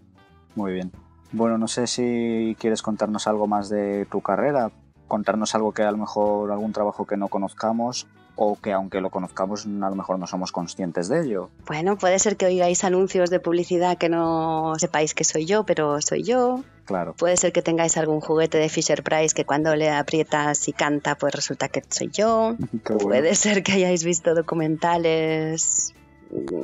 Muy 0.55 0.73
bien. 0.73 0.93
Bueno, 1.33 1.59
no 1.59 1.69
sé 1.69 1.87
si 1.87 2.57
quieres 2.59 2.83
contarnos 2.83 3.27
algo 3.27 3.47
más 3.47 3.69
de 3.69 4.07
tu 4.07 4.21
carrera, 4.21 4.71
contarnos 5.09 5.55
algo 5.55 5.73
que 5.73 5.83
a 5.83 5.90
lo 5.90 5.99
mejor 5.99 6.51
algún 6.53 6.73
trabajo 6.73 7.07
que 7.07 7.16
no 7.16 7.29
conozcamos 7.29 8.07
o 8.37 8.57
que 8.57 8.73
aunque 8.73 9.01
lo 9.01 9.11
conozcamos 9.11 9.66
a 9.66 9.69
lo 9.69 9.95
mejor 9.95 10.19
no 10.19 10.27
somos 10.27 10.53
conscientes 10.53 11.09
de 11.09 11.21
ello. 11.21 11.51
Bueno, 11.66 11.97
puede 11.97 12.19
ser 12.19 12.37
que 12.37 12.47
oigáis 12.47 12.85
anuncios 12.85 13.31
de 13.31 13.40
publicidad 13.40 13.99
que 13.99 14.09
no 14.09 14.75
sepáis 14.79 15.14
que 15.14 15.25
soy 15.25 15.47
yo, 15.47 15.64
pero 15.64 16.01
soy 16.01 16.23
yo. 16.23 16.62
Claro. 16.85 17.14
Puede 17.14 17.37
ser 17.37 17.53
que 17.53 17.62
tengáis 17.62 17.97
algún 17.97 18.21
juguete 18.21 18.59
de 18.59 18.69
Fisher 18.69 19.03
Price 19.03 19.35
que 19.35 19.45
cuando 19.45 19.77
le 19.77 19.90
aprietas 19.90 20.66
y 20.69 20.73
canta, 20.73 21.16
pues 21.16 21.35
resulta 21.35 21.69
que 21.69 21.83
soy 21.88 22.11
yo. 22.12 22.57
Puede 23.01 23.35
ser 23.35 23.62
que 23.62 23.73
hayáis 23.73 24.05
visto 24.05 24.35
documentales 24.35 25.95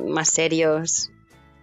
más 0.07 0.29
serios, 0.29 1.11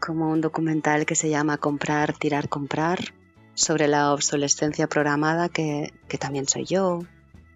como 0.01 0.31
un 0.31 0.41
documental 0.41 1.07
que 1.07 1.15
se 1.15 1.31
llama 1.31 1.59
Comprar, 1.59 2.13
tirar, 2.13 2.49
comprar, 2.49 3.15
sobre 3.55 3.89
la 3.89 4.13
obsolescencia 4.13 4.87
programada, 4.87 5.49
que, 5.49 5.93
que 6.09 6.19
también 6.19 6.47
soy 6.47 6.65
yo. 6.65 7.01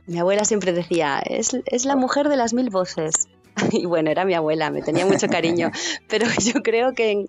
Mi 0.08 0.18
abuela 0.18 0.44
siempre 0.44 0.72
decía, 0.72 1.20
es, 1.20 1.56
es 1.66 1.84
la 1.84 1.94
mujer 1.94 2.28
de 2.28 2.36
las 2.36 2.54
mil 2.54 2.70
voces. 2.70 3.28
Y 3.72 3.86
bueno, 3.86 4.10
era 4.10 4.24
mi 4.24 4.34
abuela, 4.34 4.70
me 4.70 4.82
tenía 4.82 5.04
mucho 5.04 5.28
cariño, 5.28 5.70
pero 6.08 6.26
yo 6.40 6.62
creo 6.62 6.94
que 6.94 7.26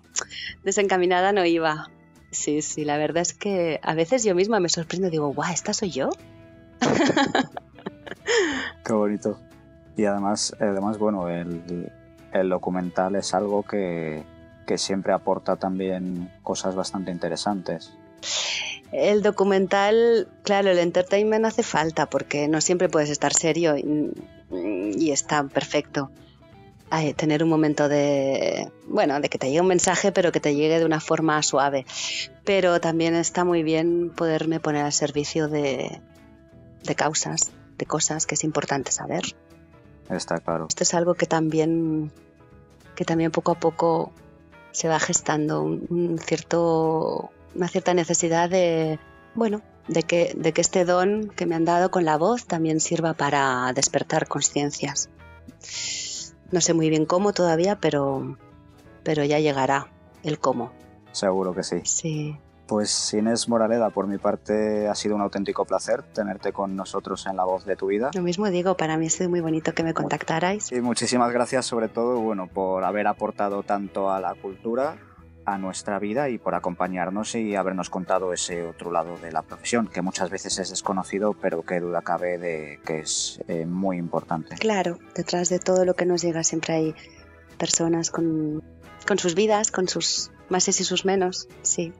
desencaminada 0.64 1.32
no 1.32 1.44
iba. 1.44 1.90
Sí, 2.30 2.62
sí, 2.62 2.84
la 2.84 2.96
verdad 2.96 3.22
es 3.22 3.34
que 3.34 3.80
a 3.82 3.94
veces 3.94 4.22
yo 4.22 4.34
misma 4.34 4.60
me 4.60 4.68
sorprendo, 4.68 5.10
digo, 5.10 5.32
guau, 5.32 5.52
¿esta 5.52 5.74
soy 5.74 5.90
yo? 5.90 6.10
Qué 8.84 8.92
bonito. 8.92 9.38
Y 9.96 10.04
además, 10.04 10.54
además 10.60 10.98
bueno, 10.98 11.28
el, 11.28 11.90
el 12.32 12.48
documental 12.48 13.16
es 13.16 13.34
algo 13.34 13.64
que, 13.64 14.22
que 14.66 14.78
siempre 14.78 15.12
aporta 15.12 15.56
también 15.56 16.32
cosas 16.42 16.76
bastante 16.76 17.10
interesantes. 17.10 17.92
El 18.92 19.22
documental, 19.22 20.28
claro, 20.42 20.70
el 20.70 20.78
entertainment 20.78 21.44
hace 21.44 21.62
falta 21.62 22.06
porque 22.06 22.48
no 22.48 22.60
siempre 22.60 22.88
puedes 22.88 23.10
estar 23.10 23.32
serio 23.32 23.76
y, 23.76 25.10
está 25.10 25.44
perfecto. 25.44 26.10
tener 27.16 27.44
un 27.44 27.48
momento 27.48 27.88
de, 27.88 28.70
bueno, 28.88 29.20
de 29.20 29.28
que 29.28 29.38
te 29.38 29.46
llegue 29.46 29.60
un 29.60 29.68
mensaje, 29.68 30.10
pero 30.10 30.32
que 30.32 30.40
te 30.40 30.54
llegue 30.54 30.80
de 30.80 30.84
una 30.84 31.00
forma 31.00 31.40
suave. 31.42 31.86
Pero 32.44 32.80
también 32.80 33.14
está 33.14 33.44
muy 33.44 33.62
bien 33.62 34.10
poderme 34.10 34.58
poner 34.58 34.84
al 34.84 34.92
servicio 34.92 35.48
de, 35.48 36.00
de 36.82 36.94
causas, 36.96 37.52
de 37.78 37.86
cosas 37.86 38.26
que 38.26 38.34
es 38.34 38.42
importante 38.42 38.90
saber. 38.90 39.22
Está 40.08 40.38
claro. 40.38 40.66
Esto 40.68 40.82
es 40.82 40.94
algo 40.94 41.14
que 41.14 41.26
también, 41.26 42.10
que 42.96 43.04
también 43.04 43.30
poco 43.30 43.52
a 43.52 43.60
poco 43.60 44.12
se 44.72 44.88
va 44.88 44.98
gestando 44.98 45.62
un 45.62 46.18
cierto 46.18 47.30
una 47.54 47.68
cierta 47.68 47.94
necesidad 47.94 48.48
de, 48.48 48.98
bueno, 49.34 49.62
de 49.88 50.02
que, 50.02 50.32
de 50.36 50.52
que 50.52 50.60
este 50.60 50.84
don 50.84 51.28
que 51.28 51.46
me 51.46 51.54
han 51.54 51.64
dado 51.64 51.90
con 51.90 52.04
la 52.04 52.16
voz 52.16 52.46
también 52.46 52.80
sirva 52.80 53.14
para 53.14 53.72
despertar 53.74 54.28
conciencias. 54.28 55.10
No 56.50 56.60
sé 56.60 56.74
muy 56.74 56.90
bien 56.90 57.06
cómo 57.06 57.32
todavía, 57.32 57.78
pero, 57.80 58.36
pero 59.02 59.24
ya 59.24 59.38
llegará 59.38 59.88
el 60.22 60.38
cómo. 60.38 60.72
Seguro 61.12 61.54
que 61.54 61.62
sí. 61.62 61.80
Sí. 61.84 62.36
Pues 62.66 63.12
Inés 63.14 63.48
Moraleda, 63.48 63.90
por 63.90 64.06
mi 64.06 64.18
parte 64.18 64.86
ha 64.86 64.94
sido 64.94 65.16
un 65.16 65.22
auténtico 65.22 65.64
placer 65.64 66.04
tenerte 66.04 66.52
con 66.52 66.76
nosotros 66.76 67.26
en 67.26 67.36
La 67.36 67.44
Voz 67.44 67.64
de 67.64 67.74
tu 67.74 67.88
Vida. 67.88 68.12
Lo 68.14 68.22
mismo 68.22 68.48
digo, 68.48 68.76
para 68.76 68.96
mí 68.96 69.08
ha 69.08 69.10
sido 69.10 69.28
muy 69.28 69.40
bonito 69.40 69.74
que 69.74 69.82
me 69.82 69.92
contactarais. 69.92 70.70
Y 70.70 70.80
muchísimas 70.80 71.32
gracias 71.32 71.66
sobre 71.66 71.88
todo, 71.88 72.20
bueno, 72.20 72.46
por 72.46 72.84
haber 72.84 73.08
aportado 73.08 73.64
tanto 73.64 74.08
a 74.10 74.20
la 74.20 74.36
cultura 74.36 74.98
a 75.52 75.58
nuestra 75.58 75.98
vida 75.98 76.28
y 76.28 76.38
por 76.38 76.54
acompañarnos 76.54 77.34
y 77.34 77.54
habernos 77.54 77.90
contado 77.90 78.32
ese 78.32 78.66
otro 78.66 78.90
lado 78.90 79.16
de 79.18 79.32
la 79.32 79.42
profesión, 79.42 79.88
que 79.88 80.02
muchas 80.02 80.30
veces 80.30 80.58
es 80.58 80.70
desconocido, 80.70 81.34
pero 81.34 81.62
que 81.62 81.80
duda 81.80 82.02
cabe 82.02 82.38
de 82.38 82.80
que 82.84 83.00
es 83.00 83.40
eh, 83.48 83.66
muy 83.66 83.96
importante. 83.96 84.56
Claro, 84.56 84.98
detrás 85.14 85.48
de 85.48 85.58
todo 85.58 85.84
lo 85.84 85.94
que 85.94 86.06
nos 86.06 86.22
llega 86.22 86.42
siempre 86.44 86.74
hay 86.74 86.94
personas 87.58 88.10
con, 88.10 88.62
con 89.06 89.18
sus 89.18 89.34
vidas, 89.34 89.70
con 89.70 89.88
sus 89.88 90.30
máses 90.48 90.80
y 90.80 90.84
sus 90.84 91.04
menos, 91.04 91.48
sí. 91.62 91.92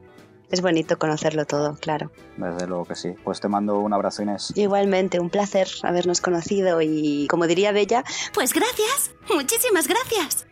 Es 0.51 0.61
bonito 0.61 0.99
conocerlo 0.99 1.45
todo, 1.45 1.77
claro. 1.77 2.11
Desde 2.35 2.67
luego 2.67 2.83
que 2.83 2.95
sí. 2.95 3.13
Pues 3.23 3.39
te 3.39 3.47
mando 3.47 3.79
un 3.79 3.93
abrazo, 3.93 4.21
Inés. 4.21 4.51
Igualmente, 4.55 5.17
un 5.17 5.29
placer 5.29 5.69
habernos 5.83 6.19
conocido 6.19 6.81
y, 6.81 7.25
como 7.29 7.47
diría 7.47 7.71
Bella, 7.71 8.03
pues 8.33 8.53
gracias, 8.53 9.11
muchísimas 9.33 9.87
gracias. 9.87 10.45